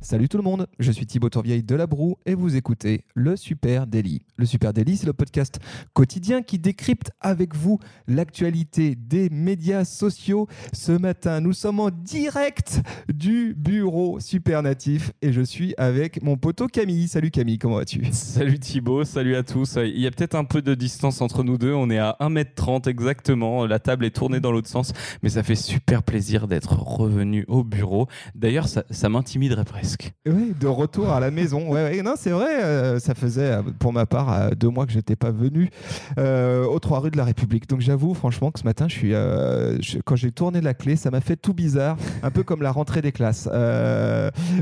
Salut 0.00 0.28
tout 0.28 0.36
le 0.36 0.42
monde, 0.42 0.66
je 0.78 0.92
suis 0.92 1.06
Thibaut 1.06 1.28
Tourvieille 1.28 1.62
de 1.62 1.74
La 1.74 1.86
Broue 1.86 2.16
et 2.26 2.34
vous 2.34 2.56
écoutez 2.56 3.04
Le 3.14 3.36
Super 3.36 3.86
Daily. 3.86 4.22
Le 4.36 4.46
Super 4.46 4.72
Daily, 4.72 4.96
c'est 4.96 5.06
le 5.06 5.12
podcast 5.12 5.58
quotidien 5.92 6.42
qui 6.42 6.58
décrypte 6.58 7.10
avec 7.20 7.54
vous 7.54 7.78
l'actualité 8.06 8.94
des 8.94 9.30
médias 9.30 9.84
sociaux. 9.84 10.46
Ce 10.72 10.92
matin, 10.92 11.40
nous 11.40 11.52
sommes 11.52 11.80
en 11.80 11.90
direct 11.90 12.80
du 13.12 13.54
bureau 13.56 14.20
Super 14.20 14.62
Natif 14.62 15.12
et 15.22 15.32
je 15.32 15.42
suis 15.42 15.74
avec 15.78 16.22
mon 16.22 16.36
poteau 16.36 16.66
Camille. 16.66 17.08
Salut 17.08 17.30
Camille, 17.30 17.58
comment 17.58 17.76
vas-tu? 17.76 18.06
Salut 18.12 18.58
Thibaut, 18.58 19.04
salut 19.04 19.36
à 19.36 19.42
tous. 19.42 19.76
Il 19.76 20.00
y 20.00 20.06
a 20.06 20.10
peut-être 20.10 20.34
un 20.34 20.44
peu 20.44 20.62
de 20.62 20.74
distance 20.74 21.20
entre 21.20 21.42
nous 21.42 21.58
deux, 21.58 21.72
on 21.72 21.90
est 21.90 21.98
à 21.98 22.16
1m30 22.20 22.88
exactement, 22.88 23.66
la 23.66 23.78
table 23.78 24.04
est 24.04 24.14
tournée 24.14 24.40
dans 24.40 24.52
l'autre 24.52 24.68
sens, 24.68 24.92
mais 25.22 25.28
ça 25.28 25.42
fait 25.42 25.54
super 25.54 26.02
plaisir 26.02 26.48
d'être 26.48 26.72
revenu 26.72 27.44
au 27.48 27.64
bureau. 27.64 28.06
D'ailleurs, 28.34 28.68
ça, 28.68 28.84
ça 28.90 29.08
m'intimiderait 29.08 29.64
presque. 29.64 29.77
Oui, 30.26 30.54
de 30.58 30.66
retour 30.66 31.10
à 31.10 31.20
la 31.20 31.30
maison. 31.30 31.70
Ouais, 31.72 32.02
non, 32.02 32.14
c'est 32.16 32.30
vrai. 32.30 32.62
Euh, 32.62 32.98
ça 32.98 33.14
faisait, 33.14 33.52
euh, 33.52 33.62
pour 33.78 33.92
ma 33.92 34.06
part, 34.06 34.32
euh, 34.32 34.50
deux 34.50 34.68
mois 34.68 34.86
que 34.86 34.92
j'étais 34.92 35.16
pas 35.16 35.30
venu 35.30 35.70
aux 36.16 36.78
trois 36.80 37.00
rues 37.00 37.10
de 37.10 37.16
la 37.16 37.24
République. 37.24 37.68
Donc 37.68 37.80
j'avoue, 37.80 38.14
franchement, 38.14 38.50
que 38.50 38.58
ce 38.58 38.64
matin, 38.64 38.86
je 38.88 38.94
suis, 38.94 39.98
quand 40.04 40.16
j'ai 40.16 40.32
tourné 40.32 40.60
la 40.60 40.74
clé, 40.74 40.96
ça 40.96 41.10
m'a 41.10 41.20
fait 41.20 41.36
tout 41.36 41.54
bizarre, 41.54 41.96
un 42.22 42.30
peu 42.30 42.42
comme 42.42 42.62
la 42.62 42.70
rentrée 42.70 43.02
des 43.02 43.12
classes. 43.12 43.48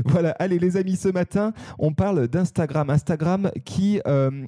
voilà. 0.05 0.31
Allez, 0.39 0.59
les 0.59 0.77
amis, 0.77 0.95
ce 0.95 1.09
matin, 1.09 1.53
on 1.79 1.93
parle 1.93 2.27
d'Instagram. 2.27 2.89
Instagram 2.89 3.51
qui 3.65 3.99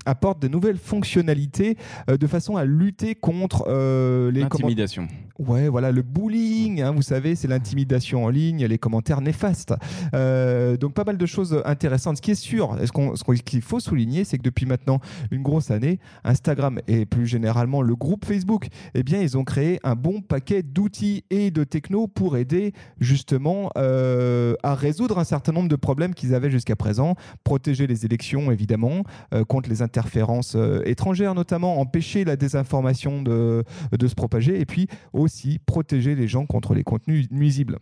apporte 0.06 0.42
de 0.42 0.48
nouvelles 0.48 0.78
fonctionnalités 0.78 1.78
de 2.08 2.28
façon 2.28 2.58
à 2.58 2.66
lutter 2.66 3.16
contre 3.16 3.66
les 4.32 4.42
l'intimidation. 4.42 5.08
Ouais, 5.40 5.70
voilà, 5.70 5.92
le 5.92 6.02
bullying. 6.02 6.82
Hein, 6.82 6.92
vous 6.92 7.02
savez, 7.02 7.34
c'est 7.36 7.48
l'intimidation 7.48 8.26
en 8.26 8.30
ligne, 8.30 8.66
les 8.66 8.78
commentaires 8.78 9.22
néfastes. 9.22 9.74
Euh, 10.14 10.59
donc 10.80 10.94
pas 10.94 11.04
mal 11.04 11.18
de 11.18 11.26
choses 11.26 11.62
intéressantes. 11.66 12.18
Ce 12.18 12.22
qui 12.22 12.32
est 12.32 12.36
sûr, 12.36 12.78
ce 12.84 13.42
qu'il 13.42 13.62
faut 13.62 13.80
souligner, 13.80 14.24
c'est 14.24 14.38
que 14.38 14.44
depuis 14.44 14.66
maintenant 14.66 15.00
une 15.32 15.44
grosse 15.44 15.72
année, 15.72 16.00
Instagram 16.24 16.80
et 16.88 17.06
plus 17.06 17.28
généralement 17.28 17.82
le 17.82 17.96
groupe 17.96 18.26
Facebook, 18.26 18.68
eh 18.94 19.04
bien, 19.04 19.22
ils 19.22 19.38
ont 19.38 19.44
créé 19.44 19.80
un 19.84 19.96
bon 19.96 20.22
paquet 20.22 20.64
d'outils 20.64 21.24
et 21.30 21.52
de 21.52 21.64
techno 21.64 22.08
pour 22.08 22.38
aider 22.38 22.74
justement 23.00 23.72
euh, 23.78 24.56
à 24.64 24.76
résoudre 24.76 25.20
un 25.20 25.24
certain 25.24 25.52
nombre 25.52 25.70
de 25.70 25.76
problèmes 25.76 26.14
qu'ils 26.14 26.34
avaient 26.34 26.52
jusqu'à 26.52 26.76
présent. 26.76 27.16
Protéger 27.44 27.88
les 27.88 28.06
élections, 28.06 28.52
évidemment, 28.52 29.04
euh, 29.34 29.44
contre 29.44 29.70
les 29.70 29.82
interférences 29.82 30.56
étrangères, 30.86 31.36
notamment 31.36 31.80
empêcher 31.80 32.24
la 32.26 32.36
désinformation 32.36 33.22
de 33.22 33.64
se 34.08 34.16
propager, 34.16 34.60
et 34.60 34.66
puis 34.66 34.88
aussi 35.14 35.60
protéger 35.66 36.16
les 36.16 36.28
gens 36.28 36.46
contre 36.46 36.74
les 36.74 36.84
contenus 36.84 37.28
nuisibles. 37.32 37.78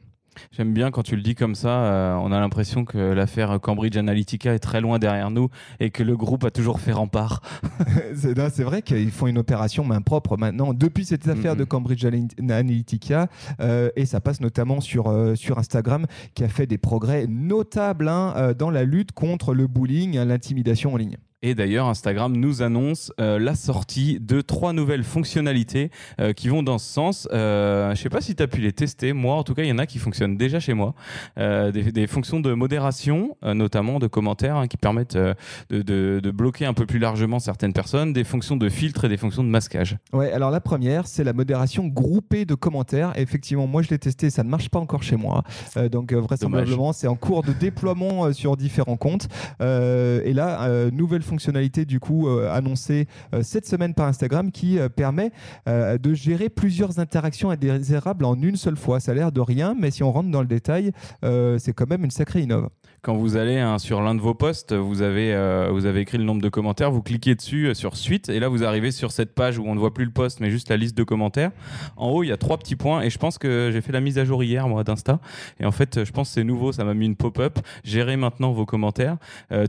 J'aime 0.52 0.74
bien 0.74 0.92
quand 0.92 1.04
tu 1.04 1.16
le 1.16 1.22
dis 1.22 1.36
comme 1.36 1.56
ça, 1.56 1.70
euh, 1.70 2.16
on 2.16 2.32
a 2.32 2.40
l'impression 2.40 2.86
que 2.86 2.98
l'affaire 2.98 3.60
Cambridge 3.62 3.98
Analytica 3.98 4.54
est 4.54 4.60
très 4.60 4.82
loin 4.82 5.00
derrière 5.00 5.32
nous 5.32 5.50
et 5.80 5.90
que 5.90 6.04
le 6.04 6.16
groupe 6.16 6.44
a 6.44 6.52
toujours 6.52 6.80
fait 6.80 6.92
rempart. 6.92 7.42
c'est 8.16 8.64
vrai 8.64 8.82
qu'ils 8.82 9.12
font 9.12 9.28
une 9.28 9.38
opération 9.38 9.84
main 9.84 10.02
propre 10.02 10.38
maintenant 10.38 10.74
depuis 10.74 11.06
cette 11.06 11.28
affaire 11.28 11.56
de 11.56 11.64
Cambridge 11.64 12.06
Analytica 12.06 13.28
euh, 13.60 13.90
et 13.96 14.06
ça 14.06 14.20
passe 14.22 14.42
notamment 14.42 14.82
sur, 14.82 15.08
euh, 15.08 15.36
sur 15.36 15.58
Instagram 15.58 16.06
qui 16.34 16.44
a 16.44 16.48
fait 16.48 16.68
des 16.68 16.78
progrès 16.78 17.28
notables 17.28 18.08
hein, 18.08 18.54
dans 18.58 18.70
la 18.70 18.84
lutte 18.84 19.12
contre 19.12 19.54
le 19.54 19.68
bullying, 19.68 20.18
l'intimidation 20.18 20.94
en 20.94 20.98
ligne. 20.98 21.18
Et 21.44 21.54
d'ailleurs, 21.54 21.88
Instagram 21.88 22.36
nous 22.36 22.64
annonce 22.64 23.14
euh, 23.22 23.38
la 23.38 23.54
sortie 23.54 24.20
de 24.20 24.42
trois 24.42 24.74
nouvelles 24.74 25.04
fonctionnalités 25.04 25.92
euh, 26.20 26.34
qui 26.34 26.50
vont 26.50 26.64
dans 26.64 26.80
ce 26.80 26.92
sens. 26.92 27.28
Euh, 27.32 27.90
je 27.90 27.92
ne 27.92 27.96
sais 27.96 28.10
pas 28.10 28.22
si 28.22 28.36
tu 28.36 28.42
as 28.42 28.48
pu 28.48 28.60
les 28.60 28.74
tester. 28.74 29.14
Moi, 29.14 29.36
en 29.36 29.44
tout 29.44 29.54
cas, 29.54 29.62
il 29.62 29.70
y 29.70 29.72
en 29.72 29.78
a 29.78 29.86
qui 29.86 30.00
fonctionnent 30.00 30.36
déjà 30.36 30.60
chez 30.60 30.74
moi. 30.74 30.96
Des, 31.38 32.08
fonctions 32.08 32.40
de 32.40 32.54
modération, 32.54 33.38
notamment 33.44 34.00
de 34.00 34.08
commentaires, 34.08 34.56
hein, 34.56 34.68
qui 34.68 34.78
permettent 34.78 35.16
de, 35.18 35.36
de, 35.70 36.32
bloquer 36.32 36.66
un 36.66 36.74
peu 36.74 36.86
plus 36.86 36.98
largement 36.98 37.38
certaines 37.38 37.74
personnes. 37.74 38.14
Des 38.14 38.24
fonctions 38.24 38.58
de 38.58 38.70
filtre 38.70 39.06
et 39.06 39.10
des 39.10 39.18
fonctions 39.18 39.44
de 39.44 39.50
masquage. 39.50 39.98
Ouais, 40.14 40.32
alors 40.32 40.50
la 40.50 40.62
première, 40.62 41.06
c'est 41.06 41.24
la 41.24 41.34
modération 41.34 41.86
groupée 41.86 42.46
de 42.46 42.56
commentaires. 42.56 43.14
effectivement, 43.16 43.68
moi, 43.68 43.84
je 43.84 43.90
l'ai 43.90 44.00
testé. 44.00 44.32
Ça 44.32 44.44
ne 44.44 44.50
marche 44.50 44.70
pas 44.70 44.80
encore 44.80 45.04
chez 45.04 45.18
moi. 45.18 45.44
donc, 45.92 46.14
vraisemblablement, 46.14 46.94
c'est 46.94 47.08
en 47.08 47.16
cours 47.16 47.44
de 47.44 47.54
déploiement 47.54 48.34
sur 48.34 48.58
différents 48.58 48.98
comptes. 48.98 49.28
et 49.60 50.34
là, 50.34 50.90
nouvelle 50.92 51.24
fonctionnalité 51.28 51.86
du 51.86 52.00
coup 52.00 52.28
euh, 52.28 52.50
annoncée 52.52 53.08
euh, 53.34 53.44
cette 53.44 53.68
semaine 53.68 53.94
par 53.94 54.08
Instagram 54.08 54.52
qui 54.52 54.80
euh, 54.80 54.90
permet 54.90 55.32
de 55.68 56.14
gérer 56.14 56.50
plusieurs 56.50 57.00
interactions 57.00 57.50
indésirables 57.50 58.26
en 58.26 58.36
une 58.42 58.56
seule 58.56 58.78
fois. 58.78 59.00
Ça 59.00 59.12
a 59.12 59.16
l'air 59.16 59.32
de 59.32 59.42
rien, 59.42 59.76
mais 59.78 59.92
si 59.92 60.04
on 60.04 60.12
rentre 60.12 60.30
dans 60.32 60.42
le 60.42 60.48
détail, 60.48 60.92
c'est 61.22 61.74
quand 61.74 61.90
même 61.90 62.04
une 62.04 62.12
sacrée 62.12 62.42
innove 62.42 62.70
quand 63.02 63.16
vous 63.16 63.38
allez 63.38 63.58
hein, 63.58 63.80
sur 63.80 64.02
l'un 64.02 64.16
de 64.16 64.22
vos 64.22 64.34
posts, 64.34 64.74
vous 64.74 65.02
avez, 65.02 65.36
vous 65.72 65.86
avez 65.86 66.02
écrit 66.02 66.18
le 66.18 66.24
nombre 66.24 66.42
de 66.42 66.50
commentaires, 66.50 66.92
vous 66.92 67.02
cliquez 67.02 67.36
dessus 67.36 67.74
sur 67.74 67.96
suite, 67.96 68.30
et 68.30 68.40
là 68.40 68.50
vous 68.50 68.64
arrivez 68.64 68.92
sur 68.92 69.12
cette 69.12 69.34
page 69.34 69.58
où 69.58 69.66
on 69.66 69.76
ne 69.76 69.80
voit 69.80 69.94
plus 69.94 70.06
le 70.06 70.12
post, 70.12 70.40
mais 70.40 70.50
juste 70.50 70.70
la 70.70 70.78
liste 70.78 70.98
de 70.98 71.04
commentaires. 71.04 71.52
En 71.96 72.10
haut, 72.10 72.24
il 72.24 72.28
y 72.28 72.32
a 72.32 72.38
trois 72.38 72.58
petits 72.58 72.76
points, 72.76 73.02
et 73.02 73.10
je 73.10 73.18
pense 73.18 73.38
que 73.38 73.70
j'ai 73.72 73.82
fait 73.82 73.92
la 73.92 74.02
mise 74.02 74.18
à 74.18 74.26
jour 74.26 74.44
hier, 74.44 74.68
moi, 74.68 74.84
d'Insta. 74.84 75.20
Et 75.60 75.66
en 75.66 75.72
fait, 75.72 76.04
je 76.04 76.12
pense 76.12 76.30
que 76.30 76.34
c'est 76.36 76.44
nouveau, 76.44 76.72
ça 76.72 76.84
m'a 76.84 76.94
mis 76.94 77.06
une 77.06 77.16
pop-up. 77.16 77.60
Gérez 77.84 78.18
maintenant 78.18 78.52
vos 78.52 78.66
commentaires. 78.66 79.18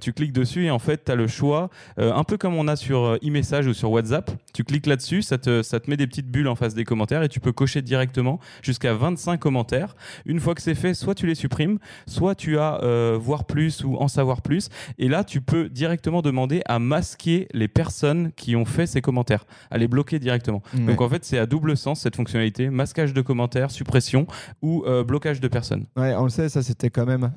tu 0.00 0.12
cliques 0.12 0.32
dessus, 0.32 0.64
et 0.64 0.70
en 0.70 0.78
fait, 0.78 1.04
tu 1.04 1.12
as 1.12 1.14
le 1.14 1.26
choix 1.26 1.70
euh, 1.98 2.12
un 2.12 2.24
peu 2.24 2.36
comme 2.36 2.54
on 2.54 2.68
a 2.68 2.76
sur 2.76 3.04
euh, 3.04 3.16
e-message 3.24 3.66
ou 3.66 3.74
sur 3.74 3.90
WhatsApp. 3.90 4.30
Tu 4.54 4.64
cliques 4.64 4.86
là-dessus, 4.86 5.22
ça 5.22 5.38
te, 5.38 5.62
ça 5.62 5.80
te 5.80 5.90
met 5.90 5.96
des 5.96 6.06
petites 6.06 6.30
bulles 6.30 6.48
en 6.48 6.54
face 6.54 6.74
des 6.74 6.84
commentaires 6.84 7.22
et 7.22 7.28
tu 7.28 7.40
peux 7.40 7.52
cocher 7.52 7.82
directement 7.82 8.38
jusqu'à 8.62 8.94
25 8.94 9.38
commentaires. 9.38 9.96
Une 10.26 10.40
fois 10.40 10.54
que 10.54 10.62
c'est 10.62 10.74
fait, 10.74 10.94
soit 10.94 11.14
tu 11.14 11.26
les 11.26 11.34
supprimes, 11.34 11.78
soit 12.06 12.34
tu 12.34 12.58
as 12.58 12.80
euh, 12.82 13.17
voir 13.18 13.44
plus 13.44 13.84
ou 13.84 13.96
en 13.96 14.08
savoir 14.08 14.42
plus. 14.42 14.68
Et 14.98 15.08
là, 15.08 15.24
tu 15.24 15.40
peux 15.40 15.68
directement 15.68 16.22
demander 16.22 16.62
à 16.66 16.78
masquer 16.78 17.48
les 17.52 17.68
personnes 17.68 18.32
qui 18.32 18.56
ont 18.56 18.64
fait 18.64 18.86
ces 18.86 19.00
commentaires, 19.00 19.44
à 19.70 19.78
les 19.78 19.88
bloquer 19.88 20.18
directement. 20.18 20.62
Donc 20.74 21.00
en 21.00 21.08
fait, 21.08 21.24
c'est 21.24 21.38
à 21.38 21.46
double 21.46 21.76
sens 21.76 22.00
cette 22.00 22.16
fonctionnalité 22.16 22.70
masquage 22.70 23.12
de 23.12 23.22
commentaires, 23.22 23.70
suppression 23.70 24.26
ou 24.62 24.84
blocage 25.06 25.40
de 25.40 25.48
personnes. 25.48 25.86
Ouais, 25.96 26.14
on 26.14 26.24
le 26.24 26.30
sait, 26.30 26.48
ça 26.48 26.62
c'était 26.62 26.90
quand 26.90 27.06
même 27.06 27.32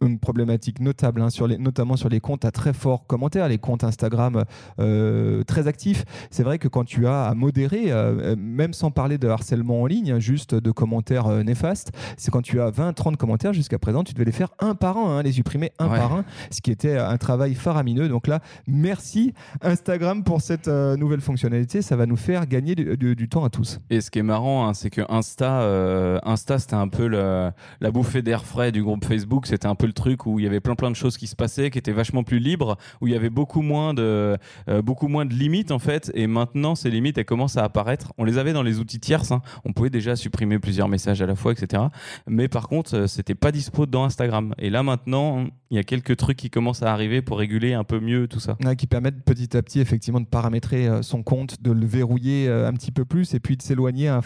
une, 0.00 0.18
problématique 0.18 0.80
notable, 0.80 1.22
hein, 1.22 1.30
sur 1.30 1.46
les, 1.46 1.58
notamment 1.58 1.96
sur 1.96 2.08
les 2.08 2.20
comptes 2.20 2.44
à 2.44 2.50
très 2.50 2.72
fort 2.72 3.06
commentaires, 3.06 3.48
les 3.48 3.58
comptes 3.58 3.84
Instagram 3.84 4.44
euh, 4.78 5.42
très 5.44 5.68
actifs. 5.68 6.04
C'est 6.30 6.42
vrai 6.42 6.58
que 6.58 6.68
quand 6.68 6.84
tu 6.84 7.06
as 7.06 7.24
à 7.24 7.34
modérer, 7.34 7.86
euh, 7.90 8.36
même 8.36 8.72
sans 8.72 8.90
parler 8.90 9.18
de 9.18 9.28
harcèlement 9.28 9.82
en 9.82 9.86
ligne, 9.86 10.18
juste 10.18 10.54
de 10.54 10.70
commentaires 10.70 11.26
euh, 11.26 11.42
néfastes, 11.42 11.92
c'est 12.16 12.30
quand 12.30 12.42
tu 12.42 12.60
as 12.60 12.70
20-30 12.70 13.16
commentaires 13.16 13.52
jusqu'à 13.52 13.78
présent, 13.78 14.04
tu 14.04 14.14
devais 14.14 14.24
les 14.24 14.32
faire 14.32 14.50
un 14.58 14.71
par 14.74 14.96
un, 14.96 15.18
hein, 15.18 15.22
les 15.22 15.32
supprimer 15.32 15.72
un 15.78 15.88
par 15.88 16.12
un, 16.12 16.24
ce 16.50 16.60
qui 16.60 16.70
était 16.70 16.98
un 16.98 17.16
travail 17.16 17.54
faramineux. 17.54 18.08
Donc 18.08 18.26
là, 18.26 18.40
merci 18.66 19.32
Instagram 19.62 20.24
pour 20.24 20.40
cette 20.40 20.68
nouvelle 20.68 21.20
fonctionnalité. 21.20 21.82
Ça 21.82 21.96
va 21.96 22.06
nous 22.06 22.16
faire 22.16 22.46
gagner 22.46 22.74
du, 22.74 23.28
temps 23.28 23.44
à 23.44 23.50
tous. 23.50 23.80
Et 23.90 24.00
ce 24.00 24.10
qui 24.10 24.18
est 24.18 24.24
marrant, 24.24 24.66
hein, 24.66 24.74
c'est 24.74 24.90
que 24.90 25.02
Insta, 25.08 26.20
Insta 26.24 26.58
c'était 26.58 26.74
un 26.74 26.88
peu 26.88 27.06
la 27.06 27.90
bouffée 27.90 28.22
d'air 28.22 28.44
frais 28.44 28.72
du 28.72 28.82
groupe 28.82 29.04
Facebook. 29.04 29.46
C'était 29.46 29.66
un 29.66 29.74
peu 29.74 29.86
le 29.86 29.92
truc 29.92 30.26
où 30.26 30.38
il 30.38 30.44
y 30.44 30.46
avait 30.46 30.60
plein 30.60 30.74
plein 30.74 30.90
de 30.90 30.96
choses 30.96 31.16
qui 31.16 31.26
se 31.26 31.36
passaient, 31.36 31.70
qui 31.70 31.78
étaient 31.78 31.92
vachement 31.92 32.24
plus 32.24 32.38
libres, 32.38 32.76
où 33.00 33.06
il 33.06 33.12
y 33.12 33.16
avait 33.16 33.30
beaucoup 33.30 33.62
moins 33.62 33.94
de, 33.94 34.36
euh, 34.68 34.82
beaucoup 34.82 35.08
moins 35.08 35.24
de 35.24 35.34
limites 35.34 35.70
en 35.70 35.78
fait. 35.78 36.10
Et 36.14 36.26
maintenant, 36.26 36.74
ces 36.74 36.90
limites, 36.90 37.18
elles 37.18 37.24
commencent 37.24 37.56
à 37.56 37.64
apparaître. 37.64 38.12
On 38.18 38.24
les 38.24 38.38
avait 38.38 38.52
dans 38.52 38.62
les 38.62 38.78
outils 38.78 39.00
tierces. 39.00 39.32
Hein. 39.32 39.42
On 39.64 39.72
pouvait 39.72 39.90
déjà 39.90 40.16
supprimer 40.16 40.58
plusieurs 40.58 40.88
messages 40.88 41.22
à 41.22 41.26
la 41.26 41.34
fois, 41.34 41.52
etc. 41.52 41.84
Mais 42.26 42.48
par 42.48 42.68
contre, 42.68 42.96
euh, 42.96 43.06
c'était 43.06 43.34
pas 43.34 43.52
dispo 43.52 43.86
dans 43.86 44.04
Instagram. 44.04 44.54
Et 44.64 44.70
là 44.70 44.84
maintenant, 44.84 45.48
il 45.72 45.76
y 45.76 45.80
a 45.80 45.82
quelques 45.82 46.16
trucs 46.16 46.36
qui 46.36 46.48
commencent 46.48 46.84
à 46.84 46.92
arriver 46.92 47.20
pour 47.20 47.38
réguler 47.38 47.72
un 47.72 47.82
peu 47.82 47.98
mieux 47.98 48.28
tout 48.28 48.38
ça. 48.38 48.56
qui 48.78 48.86
permettent 48.86 49.24
petit 49.24 49.56
à 49.56 49.62
petit 49.62 49.80
effectivement 49.80 50.20
de 50.20 50.26
paramétrer 50.26 50.86
euh, 50.86 51.02
son 51.02 51.24
compte, 51.24 51.60
de 51.60 51.72
le 51.72 51.84
verrouiller 51.84 52.48
un 52.48 52.72
petit 52.72 52.92
peu 52.92 53.04
plus 53.04 53.34
et 53.34 53.40
puis 53.40 53.56
de 53.56 53.62
s'éloigner 53.62 54.16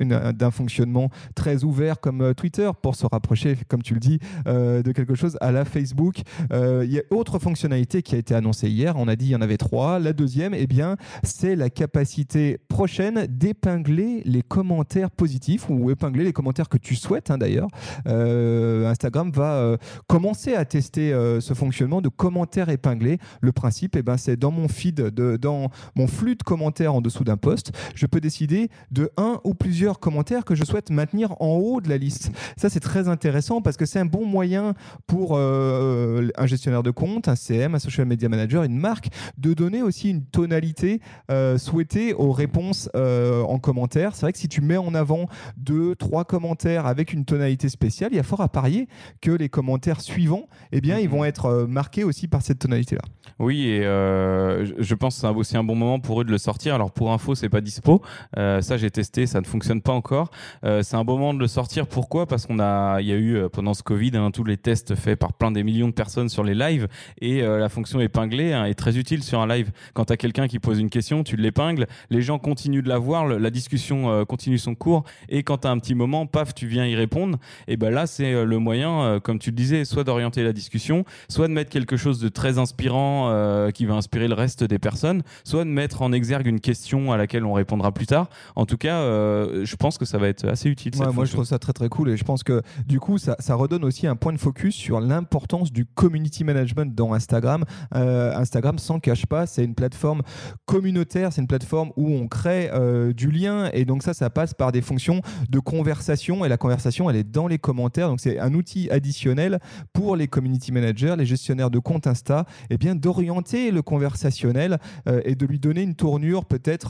d'un 0.00 0.50
fonctionnement 0.50 1.08
très 1.34 1.64
ouvert 1.64 1.98
comme 1.98 2.34
Twitter 2.34 2.70
pour 2.82 2.94
se 2.94 3.06
rapprocher, 3.06 3.56
comme 3.68 3.82
tu 3.82 3.94
le 3.94 4.00
dis, 4.00 4.18
de 4.44 4.92
quelque 4.92 5.14
chose 5.14 5.38
à 5.40 5.50
la 5.50 5.64
Facebook. 5.64 6.16
Il 6.52 6.90
y 6.90 6.98
a 6.98 7.02
autre 7.10 7.38
fonctionnalité 7.38 8.02
qui 8.02 8.14
a 8.14 8.18
été 8.18 8.34
annoncé 8.34 8.68
hier. 8.68 8.96
On 8.96 9.08
a 9.08 9.16
dit 9.16 9.26
il 9.26 9.30
y 9.30 9.36
en 9.36 9.40
avait 9.40 9.56
trois. 9.56 9.98
La 9.98 10.12
deuxième, 10.12 10.52
eh 10.52 10.66
bien, 10.66 10.96
c'est 11.22 11.56
la 11.56 11.70
capacité 11.70 12.58
prochaine 12.68 13.26
d'épingler 13.28 14.22
les 14.24 14.42
commentaires 14.42 15.10
positifs 15.10 15.70
ou 15.70 15.90
épingler 15.90 16.24
les 16.24 16.32
commentaires 16.32 16.68
que 16.68 16.78
tu 16.78 16.96
souhaites 16.96 17.30
hein, 17.30 17.38
d'ailleurs. 17.38 17.68
Euh, 18.06 18.86
Instagram 18.86 19.30
va 19.30 19.76
euh, 19.86 20.00
commencé 20.06 20.54
à 20.54 20.64
tester 20.64 21.12
ce 21.40 21.54
fonctionnement 21.54 22.00
de 22.00 22.08
commentaires 22.08 22.68
épinglés. 22.68 23.18
Le 23.40 23.52
principe, 23.52 23.96
eh 23.96 24.02
ben, 24.02 24.16
c'est 24.16 24.36
dans 24.36 24.50
mon 24.50 24.68
feed, 24.68 25.00
dans 25.00 25.70
mon 25.94 26.06
flux 26.06 26.36
de 26.36 26.42
commentaires 26.42 26.94
en 26.94 27.00
dessous 27.00 27.24
d'un 27.24 27.36
post, 27.36 27.72
je 27.94 28.06
peux 28.06 28.20
décider 28.20 28.68
de 28.90 29.10
un 29.16 29.40
ou 29.44 29.54
plusieurs 29.54 30.00
commentaires 30.00 30.44
que 30.44 30.54
je 30.54 30.64
souhaite 30.64 30.90
maintenir 30.90 31.34
en 31.40 31.56
haut 31.56 31.80
de 31.80 31.88
la 31.88 31.98
liste. 31.98 32.30
Ça, 32.56 32.68
c'est 32.68 32.80
très 32.80 33.08
intéressant 33.08 33.60
parce 33.60 33.76
que 33.76 33.86
c'est 33.86 33.98
un 33.98 34.06
bon 34.06 34.24
moyen 34.24 34.74
pour 35.06 35.32
euh, 35.32 36.28
un 36.36 36.46
gestionnaire 36.46 36.82
de 36.82 36.90
compte, 36.90 37.28
un 37.28 37.36
CM, 37.36 37.74
un 37.74 37.78
social 37.78 38.06
media 38.06 38.28
manager, 38.28 38.62
une 38.62 38.78
marque, 38.78 39.08
de 39.38 39.54
donner 39.54 39.82
aussi 39.82 40.10
une 40.10 40.24
tonalité 40.24 41.00
euh, 41.30 41.58
souhaitée 41.58 42.14
aux 42.14 42.32
réponses 42.32 42.88
euh, 42.96 43.42
en 43.42 43.58
commentaire. 43.58 44.14
C'est 44.14 44.22
vrai 44.22 44.32
que 44.32 44.38
si 44.38 44.48
tu 44.48 44.60
mets 44.60 44.76
en 44.76 44.94
avant 44.94 45.28
deux, 45.56 45.94
trois 45.94 46.24
commentaires 46.24 46.86
avec 46.86 47.12
une 47.12 47.24
tonalité 47.24 47.68
spéciale, 47.68 48.10
il 48.12 48.16
y 48.16 48.20
a 48.20 48.24
fort 48.24 48.40
à 48.40 48.48
parier 48.48 48.88
que 49.20 49.30
les 49.30 49.48
commentaires 49.48 49.75
suivants, 49.98 50.48
eh 50.72 50.80
bien, 50.80 50.98
ils 50.98 51.08
vont 51.08 51.20
mhm. 51.20 51.28
être 51.28 51.66
marqués 51.68 52.04
aussi 52.04 52.28
par 52.28 52.42
cette 52.42 52.58
tonalité-là. 52.58 53.02
Oui, 53.38 53.66
et 53.66 53.82
je 53.82 54.94
pense 54.94 55.16
que 55.16 55.20
c'est 55.20 55.26
aussi 55.28 55.56
un 55.56 55.64
bon 55.64 55.74
moment 55.74 56.00
pour 56.00 56.20
eux 56.20 56.24
de 56.24 56.30
le 56.30 56.38
sortir. 56.38 56.74
Alors 56.74 56.90
pour 56.90 57.12
info, 57.12 57.34
c'est 57.34 57.48
pas 57.48 57.60
dispo. 57.60 58.00
ça, 58.34 58.76
j'ai 58.76 58.90
testé, 58.90 59.26
ça 59.26 59.40
ne 59.40 59.46
fonctionne 59.46 59.82
pas 59.82 59.92
encore. 59.92 60.30
c'est 60.62 60.94
un 60.94 61.04
bon 61.04 61.18
moment 61.18 61.34
de 61.34 61.40
le 61.40 61.46
sortir. 61.46 61.86
Pourquoi? 61.86 62.26
Parce 62.26 62.46
qu'on 62.46 62.58
a, 62.60 63.00
il 63.00 63.08
y 63.08 63.12
a 63.12 63.16
eu 63.16 63.48
pendant 63.52 63.74
ce 63.74 63.82
Covid 63.82 64.12
hein, 64.14 64.30
tous 64.30 64.44
les 64.44 64.56
tests 64.56 64.94
faits 64.94 65.18
par 65.18 65.32
plein 65.32 65.50
des 65.50 65.62
millions 65.62 65.88
de 65.88 65.92
personnes 65.92 66.28
sur 66.28 66.44
les 66.44 66.54
lives 66.54 66.88
et 67.20 67.42
euh, 67.42 67.58
la 67.58 67.68
fonction 67.68 68.00
épinglée 68.00 68.52
hein, 68.52 68.64
est 68.64 68.74
très 68.74 68.98
utile 68.98 69.22
sur 69.22 69.40
un 69.40 69.46
live. 69.46 69.70
Quand 69.94 70.06
tu 70.06 70.12
as 70.12 70.16
quelqu'un 70.16 70.48
qui 70.48 70.58
pose 70.58 70.78
une 70.78 70.90
question, 70.90 71.22
tu 71.22 71.36
l'épingles, 71.36 71.86
les 72.10 72.22
gens 72.22 72.38
continuent 72.38 72.82
de 72.82 72.88
la 72.88 72.98
voir, 72.98 73.26
la 73.26 73.50
discussion 73.50 74.10
euh, 74.10 74.24
continue 74.24 74.58
son 74.58 74.74
cours 74.74 75.04
et 75.28 75.42
quand 75.42 75.58
tu 75.58 75.68
as 75.68 75.70
un 75.70 75.78
petit 75.78 75.94
moment, 75.94 76.26
paf, 76.26 76.54
tu 76.54 76.66
viens 76.66 76.86
y 76.86 76.94
répondre. 76.94 77.38
Et 77.68 77.76
ben 77.76 77.90
là, 77.90 78.06
c'est 78.06 78.32
euh, 78.32 78.44
le 78.44 78.58
moyen, 78.58 79.20
comme 79.22 79.38
tu 79.38 79.50
le 79.50 79.56
disais, 79.66 79.84
soit 79.84 80.04
d'orienter 80.04 80.42
la 80.42 80.52
discussion, 80.52 81.04
soit 81.28 81.48
de 81.48 81.52
mettre 81.52 81.70
quelque 81.70 81.96
chose 81.96 82.20
de 82.20 82.28
très 82.28 82.58
inspirant 82.58 83.70
qui 83.72 83.86
va 83.86 83.94
inspirer 83.94 84.28
le 84.28 84.34
reste 84.34 84.64
des 84.64 84.78
personnes, 84.78 85.22
soit 85.44 85.64
de 85.64 85.70
mettre 85.70 86.02
en 86.02 86.12
exergue 86.12 86.46
une 86.46 86.60
question 86.60 87.12
à 87.12 87.16
laquelle 87.16 87.44
on 87.44 87.52
répondra 87.52 87.92
plus 87.92 88.06
tard. 88.06 88.28
En 88.54 88.66
tout 88.66 88.76
cas, 88.76 89.00
je 89.00 89.76
pense 89.76 89.98
que 89.98 90.04
ça 90.04 90.18
va 90.18 90.28
être 90.28 90.46
assez 90.46 90.68
utile. 90.68 90.92
moi, 91.12 91.24
je 91.24 91.32
trouve 91.32 91.44
ça 91.44 91.58
très 91.58 91.72
très 91.72 91.88
cool 91.88 92.10
et 92.10 92.16
je 92.16 92.24
pense 92.24 92.42
que 92.42 92.62
du 92.86 93.00
coup, 93.00 93.18
ça, 93.18 93.36
ça 93.38 93.54
redonne 93.54 93.84
aussi 93.84 94.06
un 94.06 94.16
point 94.16 94.32
de 94.32 94.38
focus 94.38 94.74
sur 94.74 95.00
l'importance 95.00 95.72
du 95.72 95.84
community 95.84 96.44
management 96.44 96.94
dans 96.94 97.12
Instagram. 97.12 97.64
Euh, 97.94 98.34
Instagram 98.36 98.78
s'en 98.78 99.00
cache 99.00 99.26
pas, 99.26 99.46
c'est 99.46 99.64
une 99.64 99.74
plateforme 99.74 100.22
communautaire, 100.64 101.32
c'est 101.32 101.40
une 101.40 101.46
plateforme 101.46 101.92
où 101.96 102.10
on 102.10 102.28
crée 102.28 102.70
euh, 102.72 103.12
du 103.12 103.30
lien 103.30 103.70
et 103.72 103.84
donc 103.84 104.02
ça, 104.02 104.14
ça 104.14 104.30
passe 104.30 104.54
par 104.54 104.72
des 104.72 104.82
fonctions 104.82 105.20
de 105.48 105.58
conversation 105.58 106.44
et 106.44 106.48
la 106.48 106.56
conversation, 106.56 107.10
elle 107.10 107.16
est 107.16 107.30
dans 107.30 107.48
les 107.48 107.58
commentaires. 107.58 108.08
Donc 108.08 108.20
c'est 108.20 108.38
un 108.38 108.54
outil 108.54 108.88
additionnel 108.90 109.55
pour 109.92 110.16
les 110.16 110.28
community 110.28 110.72
managers, 110.72 111.14
les 111.16 111.26
gestionnaires 111.26 111.70
de 111.70 111.78
compte 111.78 112.06
Insta, 112.06 112.46
eh 112.70 112.78
bien 112.78 112.94
d'orienter 112.94 113.70
le 113.70 113.82
conversationnel 113.82 114.78
euh, 115.08 115.20
et 115.24 115.34
de 115.34 115.46
lui 115.46 115.58
donner 115.58 115.82
une 115.82 115.94
tournure 115.94 116.44
peut-être 116.44 116.86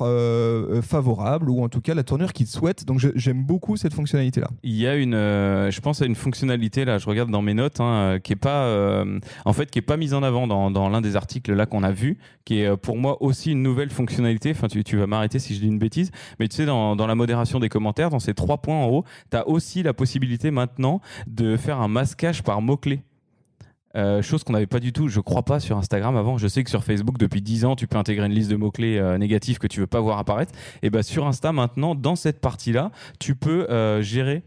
favorable 0.83 1.51
ou 1.51 1.63
en 1.63 1.69
tout 1.69 1.81
cas 1.81 1.95
la 1.95 2.03
tournure 2.03 2.33
qu'il 2.33 2.47
souhaite. 2.47 2.85
Donc 2.85 3.01
j'aime 3.15 3.45
beaucoup 3.45 3.77
cette 3.77 3.95
fonctionnalité 3.95 4.41
là. 4.41 4.49
Il 4.63 4.77
y 4.77 4.87
a 4.87 4.95
une, 4.95 5.13
je 5.15 5.81
pense 5.81 6.03
à 6.03 6.07
une 6.07 6.15
fonctionnalité 6.15 6.85
là, 6.85 6.99
je 6.99 7.07
regarde 7.07 7.31
dans 7.31 7.43
mes 7.43 7.55
notes, 7.55 7.81
hein, 7.81 8.17
euh, 8.17 8.19
qui 8.19 8.33
est 8.33 8.37
pas, 8.37 8.65
euh, 8.65 9.19
en 9.45 9.53
fait, 9.53 9.71
qui 9.71 9.79
est 9.79 9.83
pas 9.83 9.97
mise 9.97 10.15
en 10.15 10.23
avant 10.23 10.47
dans, 10.47 10.89
l'un 10.89 11.01
des 11.01 11.17
articles 11.17 11.53
là 11.53 11.67
qu'on 11.67 11.83
a 11.83 11.93
vu, 11.93 12.19
qui 12.45 12.61
est 12.61 12.67
euh, 12.67 12.77
pour 12.77 12.97
moi 12.97 13.23
aussi 13.23 13.53
une 13.53 13.63
nouvelle 13.63 13.91
fonctionnalité. 13.91 14.51
Enfin, 14.51 14.69
tu, 14.69 14.83
tu 14.85 14.97
vas 14.97 15.07
m'arrêter 15.07 15.39
si 15.39 15.55
je 15.55 15.61
dis 15.61 15.67
une 15.67 15.79
bêtise, 15.79 16.11
mais 16.39 16.49
tu 16.49 16.57
sais, 16.57 16.67
dans, 16.67 16.97
dans 16.97 17.07
la 17.07 17.15
modération 17.15 17.61
des 17.61 17.69
commentaires, 17.69 18.11
dans 18.11 18.19
ces 18.19 18.35
trois 18.35 18.59
points 18.59 18.77
en 18.77 18.89
haut, 18.89 19.05
tu 19.31 19.37
as 19.37 19.49
aussi 19.49 19.83
la 19.83 19.95
possibilité 19.95 20.51
maintenant 20.51 21.01
de 21.27 21.57
faire 21.57 21.81
un 21.81 21.89
masquage 21.89 22.43
par 22.43 22.56
mots-clés. 22.61 23.03
chose 24.23 24.45
qu'on 24.45 24.53
n'avait 24.53 24.67
pas 24.67 24.81
du 24.81 24.93
tout, 24.93 25.09
je 25.09 25.21
crois 25.21 25.43
pas, 25.43 25.61
sur 25.61 25.77
Instagram 25.77 26.17
avant. 26.17 26.39
Je 26.39 26.49
sais 26.49 26.63
que 26.65 26.71
sur 26.71 26.85
Facebook, 26.85 27.19
depuis 27.19 27.43
10 27.43 27.65
ans, 27.65 27.77
tu 27.77 27.87
peux 27.87 27.97
intégrer 27.97 28.27
une 28.27 28.33
liste 28.33 28.51
de 28.51 28.57
mots-clés 28.57 29.17
négatifs 29.19 29.59
que 29.59 29.67
tu 29.67 29.81
veux 29.81 29.87
pas 29.87 30.01
voir 30.01 30.19
apparaître. 30.19 30.53
Et 30.83 30.91
bah, 30.91 31.03
sur 31.03 31.27
Insta, 31.27 31.53
maintenant, 31.53 31.95
dans 31.95 32.17
cette 32.17 32.41
partie-là, 32.41 32.91
tu 33.19 33.35
peux 33.35 33.67
gérer 34.03 34.43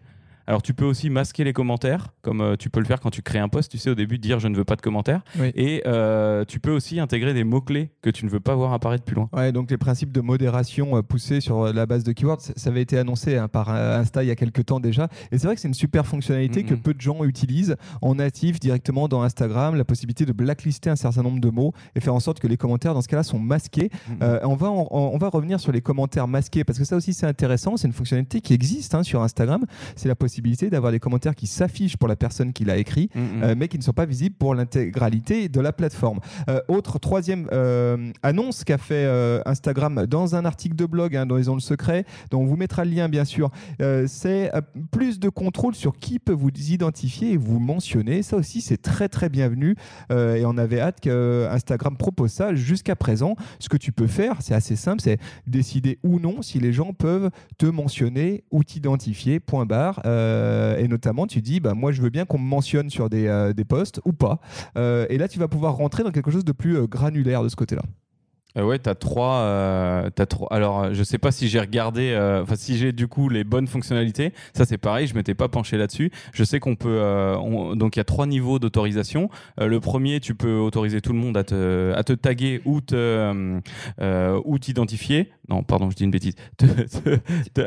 alors 0.50 0.64
tu 0.64 0.74
peux 0.74 0.86
aussi 0.86 1.12
masquer 1.12 1.44
les 1.44 1.54
commentaires, 1.54 2.08
comme 2.24 2.42
euh, 2.42 2.56
tu 2.56 2.72
peux 2.72 2.80
le 2.80 2.88
faire 2.88 3.00
quand 3.00 3.12
tu 3.12 3.22
crées 3.22 3.38
un 3.38 3.50
post, 3.50 3.70
tu 3.70 3.78
sais, 3.78 3.92
au 3.92 3.96
début, 3.96 4.18
dire 4.18 4.40
je 4.40 4.48
ne 4.48 4.58
veux 4.58 4.64
pas 4.64 4.76
de 4.76 4.82
commentaires. 4.82 5.22
Et 5.54 5.84
euh, 5.86 6.44
tu 6.44 6.60
peux 6.60 6.72
aussi 6.72 7.00
intégrer 7.00 7.36
des 7.36 7.44
mots-clés 7.44 7.92
que 8.02 8.10
tu 8.10 8.26
ne 8.26 8.32
veux 8.32 8.40
pas 8.40 8.56
voir 8.56 8.74
apparaître 8.74 9.04
plus 9.04 9.14
loin. 9.14 9.30
Ouais, 9.32 9.52
donc 9.52 9.70
les 9.70 9.78
principes 9.78 10.12
de 10.12 10.22
modération 10.22 10.98
euh, 10.98 11.04
poussés 11.04 11.40
sur 11.40 11.72
la 11.72 11.86
base 11.86 12.04
de 12.04 12.14
keywords, 12.14 12.42
ça 12.42 12.70
avait 12.72 12.82
été 12.82 12.98
annoncé 12.98 13.38
hein, 13.38 13.48
par 13.48 13.70
Insta 13.70 14.24
il 14.24 14.28
y 14.28 14.32
a 14.32 14.36
quelques 14.36 14.66
temps 14.66 14.80
déjà. 14.80 15.08
Et 15.32 15.38
c'est 15.38 15.46
vrai 15.46 15.54
que 15.54 15.62
c'est 15.62 15.68
une 15.68 15.76
super 15.76 16.08
fonctionnalité 16.08 16.64
que 16.64 16.74
peu 16.74 16.96
de 16.96 17.02
gens 17.02 17.24
utilisent 17.26 17.76
en 18.02 18.16
natif 18.16 18.60
directement 18.60 19.08
dans 19.08 19.22
Instagram, 19.22 19.76
la 19.76 19.86
possibilité 19.86 20.26
de 20.26 20.34
blacklister 20.34 20.90
un 20.90 20.96
certain 20.96 21.22
nombre 21.22 21.42
de 21.42 21.50
mots 21.52 21.74
et 21.94 22.00
faire 22.00 22.16
en 22.16 22.20
sorte 22.20 22.40
que 22.40 22.48
les 22.48 22.58
commentaires 22.58 22.96
dans 22.96 23.04
ce 23.04 23.08
cas-là 23.08 23.22
sont 23.22 23.38
masqués. 23.38 23.92
on, 24.20 24.56
va 24.56 24.72
on 24.72 25.18
va 25.20 25.30
revenir 25.30 25.60
sur 25.60 25.72
les 25.72 25.82
commentaires 25.82 26.28
masqués 26.28 26.64
parce 26.64 26.80
que 26.80 26.86
ça 26.86 26.96
aussi 26.96 27.14
c'est 27.14 27.28
intéressant, 27.28 27.78
c'est 27.78 27.88
une 27.88 27.94
fonctionnalité 27.94 28.42
qui 28.42 28.56
existe 28.56 28.96
hein, 28.96 29.04
sur 29.04 29.22
Instagram. 29.22 29.64
C'est 29.96 30.08
la 30.08 30.16
possibilité 30.16 30.39
d'avoir 30.70 30.92
des 30.92 31.00
commentaires 31.00 31.36
qui 31.36 31.48
s'affichent 31.48 31.98
pour 31.98 32.08
la 32.08 32.16
personne 32.16 32.54
qui 32.54 32.66
l'a 32.66 32.78
écrit, 32.78 33.10
mm, 33.14 33.20
mm. 33.20 33.44
Euh, 33.44 33.56
mais 33.58 33.68
qui 33.68 33.78
ne 33.78 33.84
sont 33.84 33.94
pas 33.94 34.06
visibles 34.06 34.36
pour 34.36 34.56
l'intégralité 34.56 35.50
de 35.50 35.62
la 35.62 35.72
plateforme. 35.72 36.20
Euh, 36.50 36.62
autre 36.68 37.00
troisième 37.00 37.48
euh, 37.52 38.12
annonce 38.24 38.64
qu'a 38.64 38.78
fait 38.78 39.08
Instagram 39.46 40.06
dans 40.08 40.36
un 40.36 40.46
article 40.46 40.76
de 40.76 40.86
blog 40.86 41.16
hein, 41.16 41.26
dont 41.26 41.38
ils 41.38 41.50
ont 41.50 41.54
le 41.54 41.60
secret, 41.62 42.06
dont 42.32 42.42
on 42.42 42.46
vous 42.46 42.56
mettra 42.56 42.86
le 42.86 42.92
lien 42.92 43.10
bien 43.10 43.26
sûr, 43.26 43.50
c'est 44.08 44.52
plus 44.92 45.20
de 45.20 45.30
contrôle 45.30 45.76
sur 45.76 45.98
qui 45.98 46.20
peut 46.20 46.34
vous 46.34 46.50
identifier 46.50 47.34
et 47.34 47.38
vous 47.38 47.60
mentionner. 47.60 48.24
Ça 48.24 48.38
aussi, 48.38 48.62
c'est 48.62 48.82
très 48.82 49.10
très 49.10 49.30
bienvenu 49.30 49.76
et 50.12 50.44
on 50.46 50.58
avait 50.58 50.80
hâte 50.80 51.00
que 51.02 51.48
Instagram 51.52 51.98
propose 51.98 52.32
ça. 52.32 52.56
Jusqu'à 52.56 52.96
présent, 52.96 53.36
ce 53.60 53.70
que 53.70 53.78
tu 53.78 53.92
peux 53.92 54.08
faire, 54.08 54.38
c'est 54.42 54.54
assez 54.54 54.76
simple, 54.76 55.02
c'est 55.02 55.20
décider 55.48 56.00
ou 56.04 56.20
non 56.20 56.42
si 56.42 56.60
les 56.60 56.74
gens 56.74 56.94
peuvent 56.94 57.30
te 57.58 57.66
mentionner 57.66 58.44
ou 58.52 58.64
t'identifier. 58.64 59.40
Point 59.40 59.66
barre. 59.66 60.02
Euh, 60.06 60.29
et 60.78 60.88
notamment, 60.88 61.28
tu 61.28 61.42
dis, 61.42 61.60
bah, 61.60 61.74
moi, 61.74 61.92
je 61.92 62.02
veux 62.02 62.10
bien 62.10 62.26
qu'on 62.26 62.40
me 62.40 62.48
mentionne 62.48 62.90
sur 62.90 63.10
des, 63.10 63.28
euh, 63.28 63.54
des 63.54 63.66
posts 63.66 64.02
ou 64.06 64.14
pas. 64.14 64.40
Euh, 64.78 65.06
et 65.10 65.18
là, 65.18 65.28
tu 65.28 65.40
vas 65.40 65.48
pouvoir 65.48 65.76
rentrer 65.76 66.04
dans 66.04 66.12
quelque 66.12 66.32
chose 66.32 66.46
de 66.46 66.52
plus 66.52 66.88
granulaire 66.88 67.44
de 67.44 67.50
ce 67.50 67.56
côté-là. 67.56 67.82
ouais, 68.56 68.80
tu 68.80 68.90
as 68.90 68.96
trois, 68.96 69.42
as 69.42 70.26
trois. 70.26 70.48
Alors, 70.52 70.94
je 70.94 71.04
sais 71.04 71.18
pas 71.18 71.32
si 71.32 71.48
j'ai 71.48 71.60
regardé, 71.60 72.16
enfin, 72.44 72.56
si 72.56 72.78
j'ai 72.78 72.92
du 72.92 73.08
coup 73.08 73.30
les 73.30 73.44
bonnes 73.44 73.68
fonctionnalités. 73.68 74.34
Ça, 74.54 74.66
c'est 74.66 74.78
pareil, 74.78 75.08
je 75.08 75.16
m'étais 75.16 75.36
pas 75.36 75.48
penché 75.48 75.78
là-dessus. 75.78 76.12
Je 76.34 76.44
sais 76.44 76.60
qu'on 76.60 76.76
peut. 76.76 77.00
donc, 77.76 77.96
il 77.96 78.00
y 78.00 78.02
a 78.02 78.06
trois 78.06 78.26
niveaux 78.26 78.60
d'autorisation. 78.60 79.30
le 79.58 79.80
premier, 79.80 80.20
tu 80.20 80.36
peux 80.36 80.58
autoriser 80.58 81.02
tout 81.02 81.14
le 81.14 81.20
monde 81.20 81.38
à 81.38 81.44
te, 81.44 81.94
à 81.96 82.04
te 82.04 82.14
taguer 82.14 82.62
ou 82.66 82.82
te, 82.82 83.62
ou 84.46 84.60
t'identifier. 84.60 85.32
Non, 85.50 85.64
pardon, 85.64 85.90
je 85.90 85.96
dis 85.96 86.04
une 86.04 86.12
bêtise. 86.12 86.36
Te 87.54 87.62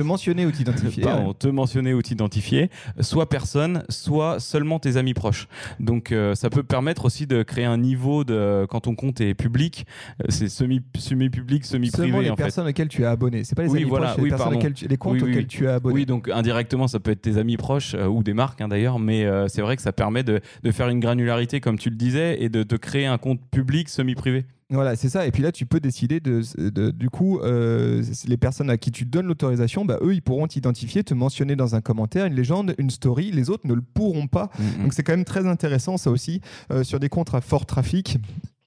mentionner 0.00 0.46
ou 0.46 0.50
t'identifier. 0.50 1.02
Pardon, 1.02 1.34
te 1.34 1.48
mentionner 1.48 1.92
ou 1.92 2.00
t'identifier, 2.00 2.70
soit 3.00 3.28
personne, 3.28 3.84
soit 3.90 4.40
seulement 4.40 4.78
tes 4.78 4.96
amis 4.96 5.12
proches. 5.12 5.48
Donc 5.80 6.12
euh, 6.12 6.34
ça 6.34 6.48
peut 6.48 6.62
permettre 6.62 7.04
aussi 7.04 7.26
de 7.26 7.42
créer 7.42 7.66
un 7.66 7.76
niveau 7.76 8.24
de 8.24 8.66
quand 8.70 8.80
ton 8.80 8.94
compte 8.94 9.20
est 9.20 9.34
public, 9.34 9.86
euh, 10.20 10.26
c'est 10.30 10.48
semi 10.48 10.80
semi 10.96 11.28
public, 11.28 11.66
semi 11.66 11.90
privé. 11.90 12.08
Seulement 12.08 12.20
les 12.22 12.34
personnes 12.34 12.66
auxquelles 12.66 12.88
tu 12.88 13.02
es 13.02 13.06
abonné. 13.06 13.44
C'est 13.44 13.54
pas 13.54 13.64
les 13.64 13.70
amis 13.70 13.84
proches, 13.84 14.16
les, 14.16 14.28
personnes 14.30 14.54
auxquelles 14.54 14.74
tu, 14.74 14.88
les 14.88 14.96
comptes 14.96 15.22
auxquels 15.22 15.46
tu 15.46 15.64
es 15.66 15.68
abonné. 15.68 15.94
Oui, 15.94 16.06
donc 16.06 16.30
indirectement 16.30 16.88
ça 16.88 16.98
peut 16.98 17.10
être 17.10 17.22
tes 17.22 17.36
amis 17.36 17.58
proches 17.58 17.94
euh, 17.94 18.06
ou 18.06 18.22
des 18.22 18.32
marques 18.32 18.62
hein, 18.62 18.68
d'ailleurs, 18.68 18.98
mais 18.98 19.26
c'est 19.48 19.62
vrai 19.62 19.76
que 19.76 19.82
ça 19.82 19.92
permet 19.92 20.22
de, 20.22 20.40
de 20.62 20.70
faire 20.70 20.88
une 20.88 21.00
granularité 21.00 21.60
comme 21.60 21.78
tu 21.78 21.90
le 21.90 21.96
disais 21.96 22.42
et 22.42 22.48
de 22.48 22.62
te 22.62 22.76
créer 22.76 23.06
un 23.06 23.18
compte 23.18 23.40
public 23.50 23.88
semi 23.88 24.14
privé. 24.14 24.46
Voilà, 24.72 24.96
c'est 24.96 25.08
ça. 25.08 25.26
Et 25.26 25.30
puis 25.30 25.42
là, 25.42 25.52
tu 25.52 25.66
peux 25.66 25.80
décider 25.80 26.20
de, 26.20 26.90
du 26.90 27.10
coup, 27.10 27.38
euh, 27.40 28.02
les 28.26 28.36
personnes 28.36 28.70
à 28.70 28.78
qui 28.78 28.90
tu 28.90 29.04
donnes 29.04 29.26
l'autorisation, 29.26 29.84
bah, 29.84 29.98
eux, 30.02 30.14
ils 30.14 30.22
pourront 30.22 30.46
t'identifier, 30.46 31.04
te 31.04 31.14
mentionner 31.14 31.56
dans 31.56 31.74
un 31.74 31.80
commentaire, 31.80 32.26
une 32.26 32.34
légende, 32.34 32.74
une 32.78 32.90
story. 32.90 33.30
Les 33.30 33.50
autres 33.50 33.66
ne 33.66 33.74
le 33.74 33.82
pourront 33.82 34.26
pas. 34.26 34.50
Mm-hmm. 34.58 34.82
Donc 34.82 34.94
c'est 34.94 35.02
quand 35.02 35.12
même 35.12 35.24
très 35.24 35.46
intéressant, 35.46 35.98
ça 35.98 36.10
aussi, 36.10 36.40
euh, 36.70 36.84
sur 36.84 36.98
des 37.00 37.08
comptes 37.08 37.34
à 37.34 37.40
fort 37.40 37.66
trafic 37.66 38.18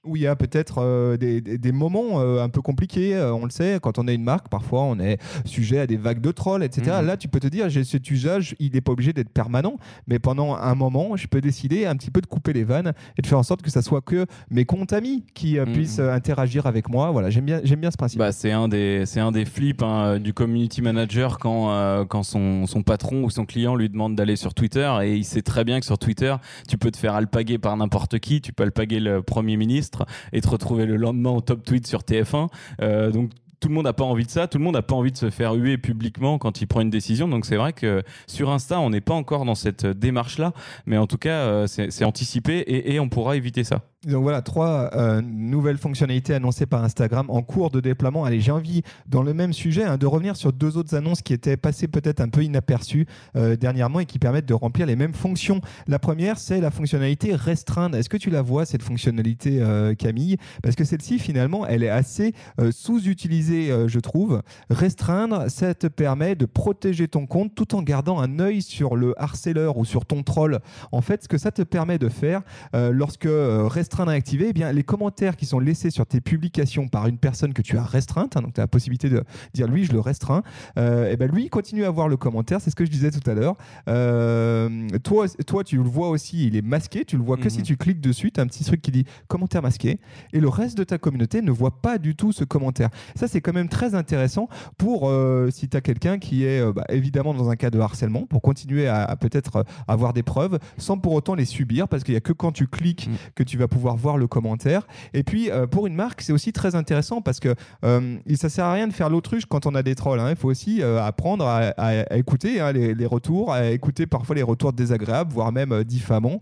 où 0.06 0.16
il 0.16 0.22
y 0.22 0.26
a 0.26 0.36
peut-être 0.36 0.78
euh, 0.78 1.16
des, 1.16 1.40
des, 1.40 1.72
moments 1.72 2.20
euh, 2.20 2.42
un 2.42 2.48
peu 2.48 2.62
compliqués. 2.62 3.14
Euh, 3.14 3.32
on 3.32 3.44
le 3.44 3.50
sait, 3.50 3.78
quand 3.82 3.98
on 3.98 4.08
est 4.08 4.14
une 4.14 4.22
marque, 4.22 4.48
parfois 4.48 4.82
on 4.82 4.98
est 4.98 5.18
sujet 5.44 5.80
à 5.80 5.86
des 5.86 5.96
vagues 5.96 6.20
de 6.20 6.30
trolls, 6.30 6.62
etc. 6.62 6.98
Mhm. 7.00 7.06
Là, 7.06 7.16
tu 7.16 7.28
peux 7.28 7.40
te 7.40 7.46
dire, 7.46 7.68
j'ai 7.68 7.84
cet 7.84 8.10
usage, 8.10 8.54
il 8.58 8.72
n'est 8.72 8.80
pas 8.80 8.92
obligé 8.92 9.12
d'être 9.12 9.30
permanent, 9.30 9.76
mais 10.06 10.18
pendant 10.18 10.54
un 10.54 10.74
moment, 10.74 11.16
je 11.16 11.26
peux 11.26 11.40
décider 11.40 11.86
un 11.86 11.96
petit 11.96 12.10
peu 12.10 12.20
de 12.20 12.26
couper 12.26 12.52
les 12.52 12.64
vannes 12.64 12.92
et 13.18 13.22
de 13.22 13.26
faire 13.26 13.38
en 13.38 13.42
sorte 13.42 13.62
que 13.62 13.70
ça 13.70 13.82
soit 13.82 14.00
que 14.00 14.26
mes 14.50 14.64
comptes 14.64 14.92
amis 14.92 15.24
qui 15.34 15.58
mhm. 15.58 15.72
puissent 15.72 16.00
interagir 16.00 16.66
avec 16.66 16.88
moi. 16.88 17.10
Voilà, 17.10 17.30
j'aime 17.30 17.44
bien, 17.44 17.60
j'aime 17.64 17.80
bien 17.80 17.90
ce 17.90 17.96
principe. 17.96 18.18
Bah, 18.18 18.32
c'est 18.32 18.52
un 18.52 18.68
des, 18.68 19.04
c'est 19.06 19.20
un 19.20 19.32
des 19.32 19.44
flips 19.44 19.82
hein, 19.82 20.18
du 20.18 20.32
community 20.32 20.82
manager 20.82 21.38
quand, 21.38 22.06
quand 22.08 22.22
son, 22.22 22.66
son 22.66 22.82
patron 22.82 23.24
ou 23.24 23.30
son 23.30 23.44
client 23.44 23.74
lui 23.74 23.88
demande 23.88 24.14
d'aller 24.14 24.36
sur 24.36 24.54
Twitter 24.54 24.90
et 25.02 25.16
il 25.16 25.24
sait 25.24 25.42
très 25.42 25.64
bien 25.64 25.80
que 25.80 25.86
sur 25.86 25.98
Twitter, 25.98 26.34
tu 26.68 26.78
peux 26.78 26.90
te 26.90 26.96
faire 26.96 27.14
alpaguer 27.14 27.58
par 27.58 27.76
n'importe 27.76 28.18
qui, 28.18 28.40
tu 28.40 28.52
peux 28.52 28.62
alpaguer 28.62 29.00
le 29.00 29.22
premier 29.22 29.56
ministre 29.56 29.95
et 30.32 30.40
te 30.40 30.48
retrouver 30.48 30.86
le 30.86 30.96
lendemain 30.96 31.30
au 31.30 31.40
top 31.40 31.64
tweet 31.64 31.86
sur 31.86 32.00
TF1. 32.00 32.48
Euh, 32.80 33.10
donc 33.10 33.30
tout 33.58 33.68
le 33.68 33.74
monde 33.74 33.84
n'a 33.84 33.94
pas 33.94 34.04
envie 34.04 34.26
de 34.26 34.30
ça, 34.30 34.48
tout 34.48 34.58
le 34.58 34.64
monde 34.64 34.74
n'a 34.74 34.82
pas 34.82 34.94
envie 34.94 35.12
de 35.12 35.16
se 35.16 35.30
faire 35.30 35.54
huer 35.54 35.78
publiquement 35.78 36.38
quand 36.38 36.60
il 36.60 36.66
prend 36.66 36.82
une 36.82 36.90
décision. 36.90 37.26
Donc 37.26 37.46
c'est 37.46 37.56
vrai 37.56 37.72
que 37.72 38.02
sur 38.26 38.50
Insta, 38.50 38.80
on 38.80 38.90
n'est 38.90 39.00
pas 39.00 39.14
encore 39.14 39.44
dans 39.44 39.54
cette 39.54 39.86
démarche-là, 39.86 40.52
mais 40.84 40.98
en 40.98 41.06
tout 41.06 41.18
cas, 41.18 41.66
c'est 41.66 42.04
anticipé 42.04 42.64
et 42.66 43.00
on 43.00 43.08
pourra 43.08 43.36
éviter 43.36 43.64
ça. 43.64 43.80
Donc 44.06 44.22
voilà, 44.22 44.40
trois 44.40 44.90
euh, 44.94 45.20
nouvelles 45.20 45.78
fonctionnalités 45.78 46.32
annoncées 46.32 46.66
par 46.66 46.84
Instagram 46.84 47.26
en 47.28 47.42
cours 47.42 47.70
de 47.70 47.80
déploiement. 47.80 48.24
Allez, 48.24 48.40
j'ai 48.40 48.52
envie, 48.52 48.82
dans 49.08 49.24
le 49.24 49.34
même 49.34 49.52
sujet, 49.52 49.82
hein, 49.82 49.96
de 49.96 50.06
revenir 50.06 50.36
sur 50.36 50.52
deux 50.52 50.76
autres 50.76 50.94
annonces 50.94 51.22
qui 51.22 51.32
étaient 51.32 51.56
passées 51.56 51.88
peut-être 51.88 52.20
un 52.20 52.28
peu 52.28 52.44
inaperçues 52.44 53.06
euh, 53.34 53.56
dernièrement 53.56 53.98
et 53.98 54.06
qui 54.06 54.20
permettent 54.20 54.46
de 54.46 54.54
remplir 54.54 54.86
les 54.86 54.94
mêmes 54.94 55.12
fonctions. 55.12 55.60
La 55.88 55.98
première, 55.98 56.38
c'est 56.38 56.60
la 56.60 56.70
fonctionnalité 56.70 57.34
restreindre. 57.34 57.96
Est-ce 57.96 58.08
que 58.08 58.16
tu 58.16 58.30
la 58.30 58.42
vois, 58.42 58.64
cette 58.64 58.84
fonctionnalité, 58.84 59.58
euh, 59.60 59.94
Camille? 59.94 60.36
Parce 60.62 60.76
que 60.76 60.84
celle-ci, 60.84 61.18
finalement, 61.18 61.66
elle 61.66 61.82
est 61.82 61.88
assez 61.88 62.32
sous-utilisée, 62.70 63.72
je 63.88 63.98
trouve. 63.98 64.42
Restreindre, 64.70 65.50
ça 65.50 65.74
te 65.74 65.88
permet 65.88 66.36
de 66.36 66.46
protéger 66.46 67.08
ton 67.08 67.26
compte 67.26 67.54
tout 67.54 67.74
en 67.74 67.82
gardant 67.82 68.20
un 68.20 68.38
œil 68.38 68.62
sur 68.62 68.94
le 68.94 69.20
harceleur 69.20 69.78
ou 69.78 69.84
sur 69.84 70.06
ton 70.06 70.22
troll. 70.22 70.60
En 70.92 71.00
fait, 71.00 71.24
ce 71.24 71.28
que 71.28 71.38
ça 71.38 71.50
te 71.50 71.62
permet 71.62 71.98
de 71.98 72.08
faire 72.08 72.42
lorsque 72.72 73.28
restreindre 73.28 73.95
restreindre 73.96 74.12
et 74.12 74.16
activer, 74.16 74.48
eh 74.50 74.52
bien, 74.52 74.72
les 74.72 74.82
commentaires 74.82 75.36
qui 75.36 75.46
sont 75.46 75.58
laissés 75.58 75.90
sur 75.90 76.04
tes 76.04 76.20
publications 76.20 76.86
par 76.86 77.06
une 77.06 77.16
personne 77.16 77.54
que 77.54 77.62
tu 77.62 77.78
as 77.78 77.82
restreinte, 77.82 78.36
hein, 78.36 78.42
donc 78.42 78.52
tu 78.52 78.60
as 78.60 78.64
la 78.64 78.68
possibilité 78.68 79.08
de 79.08 79.24
dire 79.54 79.68
lui, 79.68 79.84
je 79.84 79.92
le 79.92 80.00
restreins, 80.00 80.42
euh, 80.78 81.08
et 81.08 81.12
eh 81.12 81.16
ben 81.16 81.30
lui, 81.30 81.44
il 81.44 81.48
continue 81.48 81.84
à 81.84 81.90
voir 81.90 82.08
le 82.08 82.18
commentaire, 82.18 82.60
c'est 82.60 82.68
ce 82.68 82.76
que 82.76 82.84
je 82.84 82.90
disais 82.90 83.10
tout 83.10 83.28
à 83.28 83.32
l'heure. 83.32 83.56
Euh, 83.88 84.86
toi, 85.02 85.26
toi, 85.46 85.64
tu 85.64 85.76
le 85.76 85.82
vois 85.82 86.10
aussi, 86.10 86.46
il 86.46 86.56
est 86.56 86.62
masqué, 86.62 87.06
tu 87.06 87.16
le 87.16 87.22
vois 87.22 87.38
que 87.38 87.48
si 87.48 87.60
mhm. 87.60 87.64
tu 87.64 87.76
cliques 87.78 88.00
dessus, 88.02 88.30
tu 88.30 88.40
as 88.40 88.42
un 88.42 88.46
petit 88.46 88.64
truc 88.64 88.82
qui 88.82 88.90
dit 88.90 89.06
commentaire 89.28 89.62
masqué, 89.62 89.98
et 90.34 90.40
le 90.40 90.48
reste 90.48 90.76
de 90.76 90.84
ta 90.84 90.98
communauté 90.98 91.40
ne 91.40 91.50
voit 91.50 91.80
pas 91.80 91.96
du 91.96 92.14
tout 92.14 92.32
ce 92.32 92.44
commentaire. 92.44 92.90
Ça, 93.14 93.28
c'est 93.28 93.40
quand 93.40 93.54
même 93.54 93.70
très 93.70 93.94
intéressant 93.94 94.48
pour 94.76 95.08
euh, 95.08 95.48
si 95.50 95.70
tu 95.70 95.76
as 95.76 95.80
quelqu'un 95.80 96.18
qui 96.18 96.44
est 96.44 96.62
bah, 96.70 96.84
évidemment 96.90 97.32
dans 97.32 97.48
un 97.48 97.56
cas 97.56 97.70
de 97.70 97.78
harcèlement, 97.78 98.26
pour 98.26 98.42
continuer 98.42 98.88
à, 98.88 99.16
peut-être 99.16 99.64
avoir 99.88 100.12
des 100.12 100.22
preuves 100.22 100.58
sans 100.76 100.98
pour 100.98 101.14
autant 101.14 101.34
les 101.34 101.46
subir, 101.46 101.88
parce 101.88 102.04
qu'il 102.04 102.12
n'y 102.12 102.18
a 102.18 102.20
que 102.20 102.34
quand 102.34 102.52
tu 102.52 102.66
cliques 102.66 103.08
mm. 103.08 103.14
que 103.34 103.42
tu 103.42 103.56
vas 103.56 103.68
pouvoir 103.68 103.75
voir 103.78 104.16
le 104.16 104.26
commentaire. 104.26 104.86
Et 105.14 105.22
puis, 105.22 105.50
euh, 105.50 105.66
pour 105.66 105.86
une 105.86 105.94
marque, 105.94 106.20
c'est 106.22 106.32
aussi 106.32 106.52
très 106.52 106.74
intéressant 106.74 107.20
parce 107.20 107.40
que 107.40 107.54
euh, 107.84 108.16
ça 108.34 108.48
sert 108.48 108.64
à 108.64 108.72
rien 108.72 108.88
de 108.88 108.92
faire 108.92 109.10
l'autruche 109.10 109.46
quand 109.46 109.66
on 109.66 109.74
a 109.74 109.82
des 109.82 109.94
trolls. 109.94 110.20
Hein. 110.20 110.30
Il 110.30 110.36
faut 110.36 110.48
aussi 110.48 110.82
euh, 110.82 111.02
apprendre 111.02 111.46
à, 111.46 112.16
écouter 112.16 112.60
hein, 112.60 112.72
les, 112.72 113.06
retours, 113.06 113.52
à 113.52 113.70
écouter 113.70 114.06
parfois 114.06 114.34
les 114.36 114.42
retours 114.42 114.72
désagréables, 114.72 115.32
voire 115.32 115.52
même 115.52 115.84
diffamants, 115.84 116.38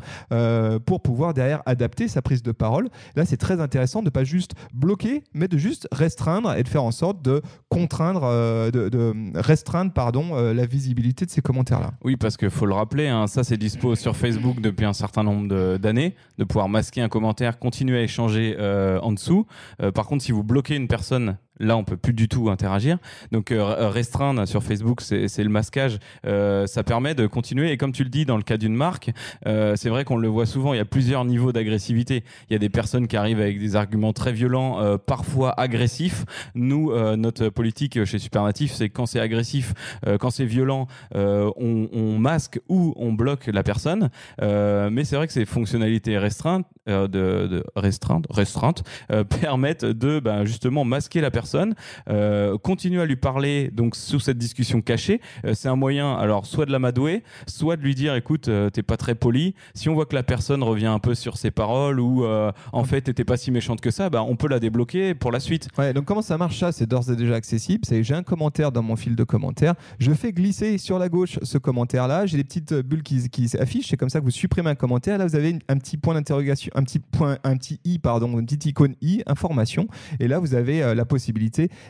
pour 0.87 1.01
pouvoir 1.01 1.35
derrière 1.35 1.63
adapter 1.67 2.09
sa 2.09 2.23
prise 2.23 2.43
de 2.43 2.53
parole. 2.53 2.89
Là, 3.17 3.25
c'est 3.25 3.37
très 3.37 3.61
intéressant 3.61 4.03
de 4.03 4.11
pas 4.11 4.25
juste 4.25 4.53
bloquer, 4.73 5.23
mais 5.33 5.49
de 5.49 5.59
juste 5.59 5.89
restreindre 5.93 6.55
et 6.55 6.63
de 6.63 6.69
faire 6.69 6.85
en 6.85 6.91
sorte 6.91 7.23
de 7.23 7.43
contraindre, 7.69 8.23
de, 8.23 9.15
restreindre 9.35 9.93
pardon, 9.93 10.35
la 10.35 10.67
visibilité 10.67 11.27
de 11.27 11.31
ces 11.31 11.43
commentaires-là. 11.43 11.93
Oui, 12.03 12.17
parce 12.17 12.37
qu'il 12.37 12.51
faut 12.51 12.67
le 12.67 12.75
rappeler, 12.75 13.09
hein, 13.09 13.27
ça 13.27 13.45
c'est 13.45 13.57
dispo 13.57 13.95
sur 13.95 14.17
Facebook 14.17 14.61
depuis 14.61 14.87
un 14.87 14.93
certain 14.93 15.23
nombre 15.23 15.77
d'années, 15.79 16.15
de 16.39 16.45
pouvoir 16.45 16.69
masquer 16.69 17.03
un 17.03 17.09
commentaire 17.09 17.24
continuez 17.59 17.99
à 17.99 18.03
échanger 18.03 18.57
euh, 18.59 19.01
en 19.01 19.13
dessous. 19.13 19.47
Euh, 19.83 19.91
par 19.93 20.07
contre, 20.07 20.25
si 20.25 20.33
vous 20.33 20.43
bloquez 20.43 20.77
une 20.77 20.89
personne 20.89 21.37
Là, 21.61 21.77
on 21.77 21.85
peut 21.85 21.97
plus 21.97 22.13
du 22.13 22.29
tout 22.29 22.51
interagir. 22.51 22.99
Donc, 23.31 23.53
euh, 23.53 23.89
restreindre 23.89 24.47
sur 24.47 24.65
Facebook, 24.65 25.01
c'est 25.01 25.39
le 25.39 25.49
masquage. 25.49 25.99
Euh, 26.27 26.67
ça 26.67 26.83
permet 26.83 27.15
de 27.15 27.29
continuer. 27.29 27.71
Et 27.71 27.77
comme 27.77 27.93
tu 27.93 28.03
le 28.03 28.11
dis, 28.11 28.25
dans 28.25 28.37
le 28.37 28.43
cas 28.43 28.57
d'une 28.57 28.75
marque, 28.75 29.11
euh, 29.47 29.77
c'est 29.77 29.89
vrai 29.89 30.05
qu'on 30.05 30.17
le 30.17 30.27
voit 30.27 30.47
souvent. 30.47 30.75
Il 30.75 30.79
y 30.79 30.81
a 30.81 30.85
plusieurs 30.85 31.25
niveaux 31.25 31.53
d'agressivité. 31.53 32.25
Il 32.51 32.55
y 32.55 32.57
a 32.57 32.59
des 32.59 32.69
personnes 32.69 33.07
qui 33.07 33.17
arrivent 33.17 33.41
avec 33.41 33.61
des 33.61 33.77
arguments 33.77 34.13
très 34.13 34.33
violents, 34.33 34.99
parfois 34.99 35.59
agressifs. 35.59 36.25
Nous, 36.55 36.93
notre 37.17 37.49
politique 37.49 38.05
chez 38.05 38.19
Supernatif, 38.19 38.73
c'est 38.73 38.89
quand 38.89 39.07
c'est 39.07 39.21
agressif, 39.21 39.75
quand 40.19 40.31
c'est 40.31 40.45
violent, 40.45 40.89
on, 41.15 42.19
masque 42.19 42.61
ou 42.69 42.95
on 42.97 43.13
bloque 43.13 43.47
la 43.47 43.63
personne. 43.63 44.11
mais 44.41 45.05
c'est 45.05 45.17
vrai 45.17 45.27
que 45.27 45.33
ces 45.33 45.45
fonctionnalités 45.45 46.19
restreintes, 46.19 46.67
de 46.87 47.65
restreintes, 47.77 48.27
restreintes 48.31 48.83
permettent 49.41 49.85
de 49.85 50.21
ben, 50.21 50.45
justement 50.45 50.85
masquer 50.85 51.21
la 51.21 51.31
personne 51.31 51.44
personne, 51.45 51.75
euh, 52.09 52.57
continue 52.57 53.01
à 53.01 53.05
lui 53.05 53.17
parler 53.17 53.71
donc 53.71 53.97
sous 53.97 54.19
cette 54.19 54.39
discussion 54.39 54.81
cachée. 54.81 55.21
Euh, 55.45 55.53
c'est 55.53 55.69
un 55.69 55.77
moyen, 55.77 56.15
alors 56.15 56.47
soit 56.47 56.65
de 56.65 56.73
l'amadouer, 56.73 57.23
soit 57.47 57.77
de 57.77 57.83
lui 57.83 57.95
dire 57.95 58.15
écoute, 58.15 58.49
euh, 58.49 58.71
t'es 58.71 58.83
pas 58.83 58.97
très 58.97 59.15
poli. 59.15 59.55
Si 59.75 59.91
on 59.91 59.95
voit 59.95 60.07
que 60.07 60.15
la 60.15 60.23
personne 60.23 60.63
revient 60.63 60.87
un 60.87 60.99
peu 60.99 61.15
sur 61.15 61.37
ses 61.37 61.51
paroles 61.51 62.01
ou 62.01 62.25
en 62.25 62.85
fait 62.85 63.03
t'étais 63.03 63.25
pas 63.25 63.37
si 63.37 63.51
méchante 63.51 63.83
que 63.83 63.91
ça, 63.91 64.09
bah, 64.09 64.23
on 64.23 64.37
peut 64.37 64.49
la 64.49 64.59
débloquer 64.59 65.15
pour 65.15 65.33
la 65.33 65.41
suite. 65.41 65.69
Ouais, 65.77 65.93
donc 65.93 66.07
comment 66.07 66.23
ça 66.23 66.39
marche 66.39 66.59
ça? 66.59 66.73
C'est 66.73 66.87
d'ores 66.87 67.11
et 67.11 67.17
déjà 67.17 67.35
accessible. 67.35 67.85
C'est 67.87 68.03
j'ai 68.03 68.15
un 68.15 68.23
commentaire 68.23 68.73
dans 68.73 68.83
mon 68.83 68.97
fil 68.97 69.17
de 69.17 69.25
commentaires, 69.25 69.75
je 69.99 70.13
fais 70.13 70.33
glisser 70.33 70.79
sur 70.79 70.99
la 70.99 71.11
gauche 71.11 71.39
ce 71.43 71.59
commentaire 71.59 72.09
là, 72.09 72.25
j'ai 72.25 72.39
des 72.39 72.45
petites 72.45 72.73
bulles 72.75 73.03
qui, 73.03 73.29
qui 73.29 73.49
s'affichent, 73.49 73.89
c'est 73.89 73.99
comme 73.99 74.09
ça 74.09 74.21
que 74.21 74.25
vous 74.25 74.31
supprimez 74.31 74.71
un 74.71 74.75
commentaire. 74.75 75.19
Là 75.19 75.27
vous 75.27 75.37
avez 75.37 75.59
un 75.69 75.77
petit 75.77 75.99
point 75.99 76.15
d'interrogation, 76.15 76.71
un 76.75 76.85
petit 76.85 77.01
point, 77.01 77.37
un 77.45 77.57
petit 77.57 77.81
i 77.85 77.99
pardon, 77.99 78.39
une 78.39 78.47
petite 78.47 78.65
icône 78.67 78.95
i 79.03 79.23
information, 79.27 79.87
et 80.21 80.29
là 80.29 80.39
vous 80.39 80.55
avez 80.55 80.95
la 80.95 81.05
possibilité 81.05 81.34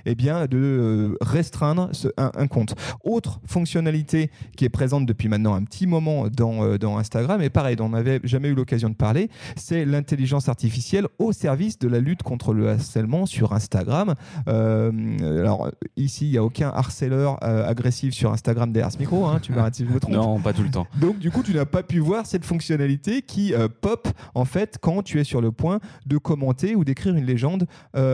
eh 0.07 0.15
bien, 0.15 0.47
de 0.47 0.59
euh, 0.59 1.17
restreindre 1.21 1.91
un, 2.17 2.47
compte. 2.47 2.75
Autre 3.03 3.41
fonctionnalité 3.47 4.31
qui 4.57 4.65
est 4.65 4.71
présente 4.71 5.07
depuis 5.07 5.29
maintenant 5.29 5.55
un 5.55 5.65
petit 5.65 5.87
moment 5.87 6.29
dans, 6.29 6.65
euh, 6.65 6.79
dans 6.79 6.99
Instagram, 6.99 7.43
et 7.43 7.51
pareil, 7.51 7.77
dont 7.77 7.87
on 7.87 7.91
n'avait 7.91 8.21
jamais 8.25 8.49
eu 8.49 8.55
l'occasion 8.55 8.89
de 8.89 8.95
parler, 8.95 9.31
c'est 9.57 9.85
l'intelligence 9.85 10.49
artificielle 10.49 11.07
au 11.19 11.33
service 11.33 11.79
de 11.79 11.89
la 11.89 12.01
lutte 12.01 12.23
contre 12.23 12.55
le 12.55 12.71
harcèlement 12.71 13.27
sur 13.27 13.53
Instagram. 13.53 14.15
Euh, 14.49 15.41
alors 15.41 15.71
ici, 15.97 16.27
il 16.27 16.31
n'y 16.33 16.39
a 16.39 16.45
aucun 16.45 16.69
harceleur 16.69 17.43
agressif 17.43 18.15
sur 18.15 18.33
Instagram 18.33 18.73
derrière 18.73 18.93
ce 18.93 18.99
micro, 18.99 19.27
hein, 19.27 19.39
tu 19.41 19.53
m'arrêtes 19.53 19.75
si 19.75 19.85
je 19.85 19.91
me 19.91 20.01
trompe. 20.01 20.15
Non, 20.15 20.41
pas 20.41 20.53
tout 20.53 20.63
le 20.63 20.71
temps. 20.71 20.87
Donc 21.01 21.19
du 21.19 21.31
coup, 21.31 21.43
tu 21.43 21.55
n'as 21.55 21.65
pas 21.65 21.83
pu 21.83 21.99
voir 21.99 22.27
cette 22.27 22.45
fonctionnalité 22.45 23.23
qui 23.23 23.53
pop 23.81 24.09
en 24.35 24.45
fait 24.45 24.79
quand 24.81 25.03
tu 25.03 25.21
es 25.21 25.25
sur 25.25 25.41
le 25.41 25.53
point 25.53 25.81
de 26.07 26.19
commenter 26.19 26.75
ou 26.75 26.85
d'écrire 26.85 27.15
une 27.15 27.27
légende 27.27 27.67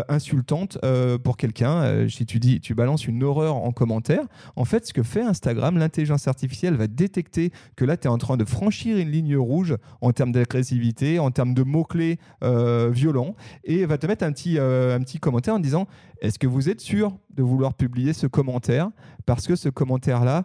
insultante 0.09 0.79
pour 1.21 1.37
quelqu'un, 1.37 1.83
euh, 1.83 2.09
si 2.09 2.27
tu 2.27 2.39
dis, 2.39 2.61
tu 2.61 2.75
balances 2.75 3.07
une 3.07 3.23
horreur 3.23 3.57
en 3.57 3.73
commentaire, 3.73 4.25
en 4.57 4.65
fait, 4.65 4.87
ce 4.87 4.93
que 4.93 5.03
fait 5.03 5.23
Instagram, 5.23 5.79
l'intelligence 5.79 6.29
artificielle 6.29 6.75
va 6.75 6.87
détecter 6.87 7.53
que 7.77 7.85
là, 7.85 7.97
tu 7.97 8.09
es 8.09 8.11
en 8.11 8.19
train 8.19 8.37
de 8.37 8.45
franchir 8.45 8.97
une 8.97 9.11
ligne 9.11 9.37
rouge 9.37 9.77
en 10.01 10.13
termes 10.13 10.33
d'agressivité, 10.33 11.19
en 11.19 11.31
termes 11.31 11.55
de 11.55 11.63
mots-clés 11.63 12.19
euh, 12.43 12.91
violents, 12.93 13.35
et 13.65 13.87
va 13.87 13.99
te 13.99 14.07
mettre 14.07 14.25
un 14.25 14.33
petit, 14.33 14.59
euh, 14.59 14.97
un 14.97 15.01
petit 15.01 15.19
commentaire 15.19 15.55
en 15.55 15.61
disant 15.61 15.87
est-ce 16.21 16.39
que 16.39 16.47
vous 16.47 16.69
êtes 16.69 16.83
sûr 16.83 17.17
de 17.35 17.43
vouloir 17.43 17.73
publier 17.73 18.13
ce 18.13 18.27
commentaire? 18.27 18.91
Parce 19.25 19.47
que 19.47 19.57
ce 19.57 19.71
commentaire-là 19.71 20.45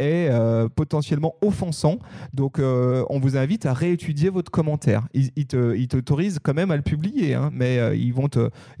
est 0.00 0.28
potentiellement 0.74 1.36
offensant. 1.42 2.00
Donc, 2.32 2.58
on 2.58 3.18
vous 3.20 3.36
invite 3.36 3.66
à 3.66 3.72
réétudier 3.72 4.30
votre 4.30 4.50
commentaire. 4.50 5.06
Ils, 5.14 5.30
ils 5.36 5.88
t'autorisent 5.88 6.40
quand 6.42 6.54
même 6.54 6.72
à 6.72 6.76
le 6.76 6.82
publier, 6.82 7.34
hein, 7.34 7.50
mais 7.52 7.96
ils 7.96 8.12
vont 8.12 8.28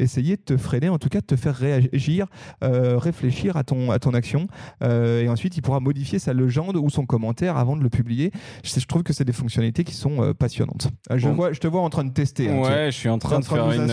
essayer 0.00 0.36
de 0.36 0.42
te 0.42 0.56
freiner, 0.56 0.88
en 0.88 0.98
tout 0.98 1.08
cas 1.08 1.15
de 1.20 1.26
te 1.26 1.36
faire 1.36 1.54
réagir, 1.54 2.26
réfléchir 2.62 3.56
à 3.56 3.64
ton, 3.64 3.90
à 3.90 3.98
ton 3.98 4.14
action. 4.14 4.48
et 4.82 5.28
ensuite, 5.28 5.56
il 5.56 5.62
pourra 5.62 5.80
modifier 5.80 6.18
sa 6.18 6.32
légende 6.32 6.76
ou 6.76 6.88
son 6.90 7.06
commentaire 7.06 7.56
avant 7.56 7.76
de 7.76 7.82
le 7.82 7.88
publier. 7.88 8.32
Je, 8.64 8.86
trouve 8.86 9.02
que 9.02 9.12
c'est 9.12 9.24
des 9.24 9.32
fonctionnalités 9.32 9.84
qui 9.84 9.94
sont 9.94 10.34
passionnantes. 10.34 10.88
Je, 11.14 11.28
vois, 11.28 11.52
je 11.52 11.60
te 11.60 11.66
vois 11.66 11.80
en 11.80 11.90
train 11.90 12.04
de 12.04 12.12
tester. 12.12 12.50
Hein, 12.50 12.60
ouais, 12.60 12.86
je 12.86 12.96
suis 12.96 13.08
en 13.08 13.18
train, 13.18 13.40
de, 13.40 13.44
faire 13.44 13.66
une, 13.70 13.90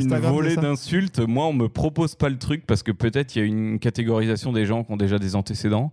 une 0.00 0.18
volée 0.18 0.56
d'insultes. 0.56 1.20
Moi, 1.20 1.46
on 1.46 1.52
me 1.52 1.68
propose 1.68 2.14
pas 2.14 2.28
le 2.28 2.38
truc 2.38 2.66
parce 2.66 2.82
que 2.82 2.92
peut-être 2.92 3.36
il 3.36 3.38
y 3.38 3.42
a 3.42 3.44
une 3.44 3.78
catégorisation 3.78 4.52
des 4.52 4.66
gens 4.66 4.84
qui 4.84 4.92
ont 4.92 4.96
déjà 4.96 5.18
des 5.18 5.36
antécédents. 5.36 5.92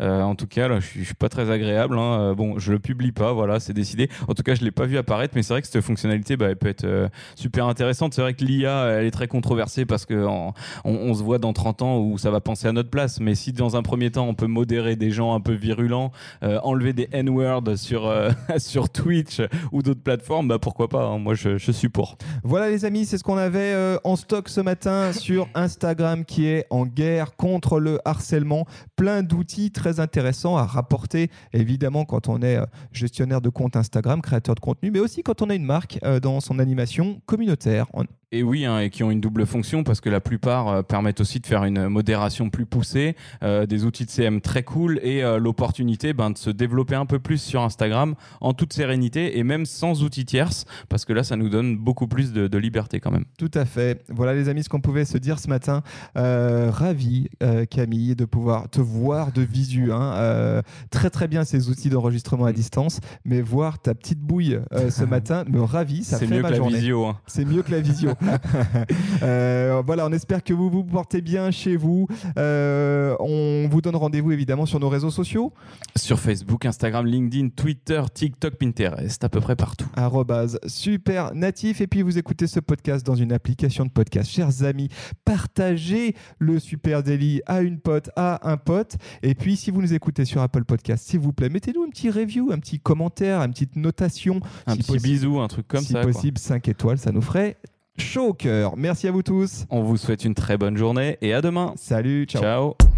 Euh, 0.00 0.22
en 0.22 0.34
tout 0.34 0.46
cas, 0.46 0.68
là, 0.68 0.80
je 0.80 0.86
suis, 0.86 1.04
suis 1.04 1.14
pas 1.14 1.28
très 1.28 1.50
agréable. 1.50 1.98
Hein. 1.98 2.20
Euh, 2.20 2.34
bon, 2.34 2.58
je 2.58 2.72
le 2.72 2.78
publie 2.78 3.12
pas, 3.12 3.32
voilà, 3.32 3.60
c'est 3.60 3.72
décidé. 3.72 4.08
En 4.28 4.34
tout 4.34 4.42
cas, 4.42 4.54
je 4.54 4.64
l'ai 4.64 4.70
pas 4.70 4.86
vu 4.86 4.98
apparaître, 4.98 5.34
mais 5.36 5.42
c'est 5.42 5.54
vrai 5.54 5.62
que 5.62 5.68
cette 5.68 5.82
fonctionnalité, 5.82 6.36
bah, 6.36 6.46
elle 6.48 6.56
peut 6.56 6.68
être 6.68 6.84
euh, 6.84 7.08
super 7.34 7.66
intéressante. 7.66 8.14
C'est 8.14 8.22
vrai 8.22 8.34
que 8.34 8.44
l'IA, 8.44 8.86
elle 8.98 9.06
est 9.06 9.10
très 9.10 9.28
controversée 9.28 9.84
parce 9.84 10.06
que 10.06 10.11
on, 10.12 11.14
se 11.14 11.22
voit 11.22 11.38
dans 11.38 11.52
30 11.52 11.82
ans 11.82 11.98
où 11.98 12.18
ça 12.18 12.30
va 12.30 12.40
penser 12.40 12.68
à 12.68 12.72
notre 12.72 12.90
place. 12.90 13.20
Mais 13.20 13.34
si 13.34 13.52
dans 13.52 13.76
un 13.76 13.82
premier 13.82 14.10
temps, 14.10 14.26
on 14.26 14.34
peut 14.34 14.46
modérer 14.46 14.96
des 14.96 15.10
gens 15.10 15.34
un 15.34 15.40
peu 15.40 15.52
virulents, 15.52 16.12
enlever 16.42 16.92
des 16.92 17.08
N-words 17.12 17.76
sur, 17.76 18.12
sur 18.58 18.88
Twitch 18.88 19.40
ou 19.72 19.82
d'autres 19.82 20.02
plateformes, 20.02 20.48
bah, 20.48 20.58
pourquoi 20.58 20.88
pas 20.88 21.04
hein. 21.04 21.18
Moi, 21.18 21.34
je, 21.34 21.58
je 21.58 21.72
suis 21.72 21.88
pour. 21.88 22.16
Voilà, 22.44 22.70
les 22.70 22.84
amis, 22.84 23.04
c'est 23.04 23.18
ce 23.18 23.24
qu'on 23.24 23.36
avait 23.36 23.74
en 24.04 24.16
stock 24.16 24.48
ce 24.48 24.60
matin 24.60 25.12
sur 25.12 25.48
Instagram 25.54 26.24
qui 26.24 26.46
est 26.46 26.66
en 26.70 26.86
guerre 26.86 27.36
contre 27.36 27.80
le 27.80 27.98
harcèlement. 28.04 28.66
Plein 28.96 29.22
d'outils 29.22 29.70
très 29.70 30.00
intéressants 30.00 30.56
à 30.56 30.64
rapporter, 30.64 31.30
évidemment, 31.52 32.04
quand 32.04 32.28
on 32.28 32.42
est 32.42 32.56
euh, 32.56 32.66
gestionnaire 32.92 33.40
de 33.40 33.48
compte 33.48 33.76
Instagram, 33.76 34.22
créateur 34.22 34.54
de 34.54 34.60
contenu, 34.60 34.90
mais 34.90 35.00
aussi 35.00 35.22
quand 35.22 35.42
on 35.42 35.50
a 35.50 35.54
une 35.54 35.64
marque 35.64 35.98
euh, 36.04 36.20
dans 36.20 36.40
son 36.40 36.58
animation 36.58 37.20
communautaire. 37.26 37.86
Et 38.34 38.42
oui, 38.42 38.64
hein, 38.64 38.78
et 38.78 38.88
qui 38.88 39.04
ont 39.04 39.10
une 39.10 39.20
double 39.20 39.44
fonction 39.44 39.84
parce 39.84 40.00
que 40.00 40.08
la 40.08 40.20
plupart 40.20 40.68
euh, 40.68 40.82
permettent 40.82 41.20
aussi 41.20 41.38
de 41.38 41.46
faire 41.46 41.64
une 41.64 41.88
modération 41.88 42.48
plus 42.48 42.64
poussée, 42.64 43.14
euh, 43.42 43.66
des 43.66 43.84
outils 43.84 44.06
de 44.06 44.10
CM 44.10 44.40
très 44.40 44.62
cool 44.62 44.98
et 45.02 45.22
euh, 45.22 45.38
l'opportunité 45.38 46.14
ben, 46.14 46.30
de 46.30 46.38
se 46.38 46.48
développer 46.48 46.94
un 46.94 47.04
peu 47.04 47.18
plus 47.18 47.36
sur 47.36 47.60
Instagram 47.60 48.14
en 48.40 48.54
toute 48.54 48.72
sérénité 48.72 49.38
et 49.38 49.42
même 49.44 49.66
sans 49.66 50.02
outils 50.02 50.24
tierces 50.24 50.64
parce 50.88 51.04
que 51.04 51.12
là, 51.12 51.24
ça 51.24 51.36
nous 51.36 51.50
donne 51.50 51.76
beaucoup 51.76 52.06
plus 52.06 52.32
de, 52.32 52.48
de 52.48 52.58
liberté 52.58 53.00
quand 53.00 53.10
même. 53.10 53.26
Tout 53.36 53.50
à 53.52 53.66
fait. 53.66 54.02
Voilà 54.08 54.32
les 54.32 54.48
amis 54.48 54.62
ce 54.62 54.70
qu'on 54.70 54.80
pouvait 54.80 55.04
se 55.04 55.18
dire 55.18 55.38
ce 55.38 55.48
matin. 55.48 55.82
Ravi 56.14 57.28
Camille 57.70 58.16
de 58.16 58.24
pouvoir 58.24 58.70
te 58.70 58.80
voir 58.80 59.32
de 59.32 59.42
visu. 59.42 59.92
Hein. 59.92 60.62
Très 60.90 61.10
très 61.10 61.28
bien 61.28 61.44
ces 61.44 61.68
outils 61.68 61.90
d'enregistrement 61.90 62.46
à 62.46 62.52
distance, 62.52 63.00
mais 63.26 63.42
voir 63.42 63.78
ta 63.78 63.94
petite 63.94 64.20
bouille 64.20 64.58
ce 64.88 65.04
matin 65.12 65.44
me 65.48 65.60
ravit. 65.60 66.04
Ça 66.04 66.18
C'est 66.18 66.26
fait 66.26 66.36
mieux 66.36 66.42
ma 66.42 66.50
que 66.50 66.54
la 66.58 66.68
visio. 66.68 67.06
hein. 67.06 67.18
C'est 67.26 67.44
mieux 67.44 67.62
que 67.62 67.70
la 67.72 67.80
visio. 67.80 68.10
Euh, 69.22 69.82
voilà, 69.86 70.06
on 70.06 70.12
espère 70.12 70.42
que 70.42 70.52
vous 70.52 70.68
vous 70.68 70.82
portez 70.84 71.20
bien 71.20 71.50
chez 71.50 71.76
vous. 71.76 72.08
Euh, 72.38 73.14
on 73.20 73.68
vous 73.70 73.80
donne 73.80 73.94
rendez-vous 73.94 74.32
évidemment 74.32 74.66
sur 74.66 74.80
nos 74.80 74.88
réseaux 74.88 75.10
sociaux. 75.10 75.52
Sur 75.96 76.18
Facebook, 76.18 76.66
Instagram, 76.66 77.06
LinkedIn, 77.06 77.50
Twitter, 77.50 78.02
TikTok, 78.12 78.56
Pinterest, 78.56 79.22
à 79.22 79.28
peu 79.28 79.40
près 79.40 79.54
partout. 79.54 79.86
arrobase 79.96 80.58
super 80.66 81.34
natif 81.34 81.80
et 81.80 81.86
puis 81.86 82.02
vous 82.02 82.18
écoutez 82.18 82.46
ce 82.46 82.58
podcast 82.60 83.06
dans 83.06 83.14
une 83.14 83.32
application 83.32 83.84
de 83.84 83.90
podcast 83.90 84.30
chers 84.30 84.64
amis 84.64 84.88
partagez 85.24 86.14
le 86.38 86.58
super 86.58 87.02
daily 87.02 87.42
à 87.46 87.60
une 87.62 87.78
pote 87.78 88.10
à 88.16 88.48
un 88.50 88.56
pote 88.56 88.96
et 89.22 89.34
puis 89.34 89.56
si 89.56 89.70
vous 89.70 89.82
nous 89.82 89.94
écoutez 89.94 90.24
sur 90.24 90.40
Apple 90.42 90.64
Podcast 90.64 91.06
s'il 91.08 91.20
vous 91.20 91.32
plaît 91.32 91.48
mettez-nous 91.48 91.82
un 91.84 91.88
petit 91.90 92.10
review 92.10 92.50
un 92.52 92.58
petit 92.58 92.80
commentaire 92.80 93.40
une 93.42 93.52
petite 93.52 93.76
notation 93.76 94.40
Un 94.66 94.72
si 94.72 94.78
petit 94.78 94.92
possible, 94.92 95.08
bisou, 95.08 95.40
un 95.40 95.48
truc 95.48 95.68
comme 95.68 95.80
si 95.82 95.92
ça. 95.92 96.02
quoi. 96.02 96.12
possible 96.12 96.38
5 96.38 96.68
étoiles 96.68 96.98
ça 96.98 97.12
nous 97.12 97.22
ferait 97.22 97.56
chaud 97.98 98.28
au 98.28 98.32
cœur 98.34 98.76
merci 98.76 99.08
à 99.08 99.12
vous 99.12 99.22
tous 99.22 99.66
On 99.70 99.82
vous 99.82 99.96
souhaite 99.96 100.24
une 100.24 100.34
très 100.34 100.56
bonne 100.56 100.76
journée 100.76 101.18
et 101.20 101.32
à 101.34 101.40
demain. 101.40 101.72
salut 101.76 102.24
ciao. 102.26 102.42
Ciao. 102.42 102.91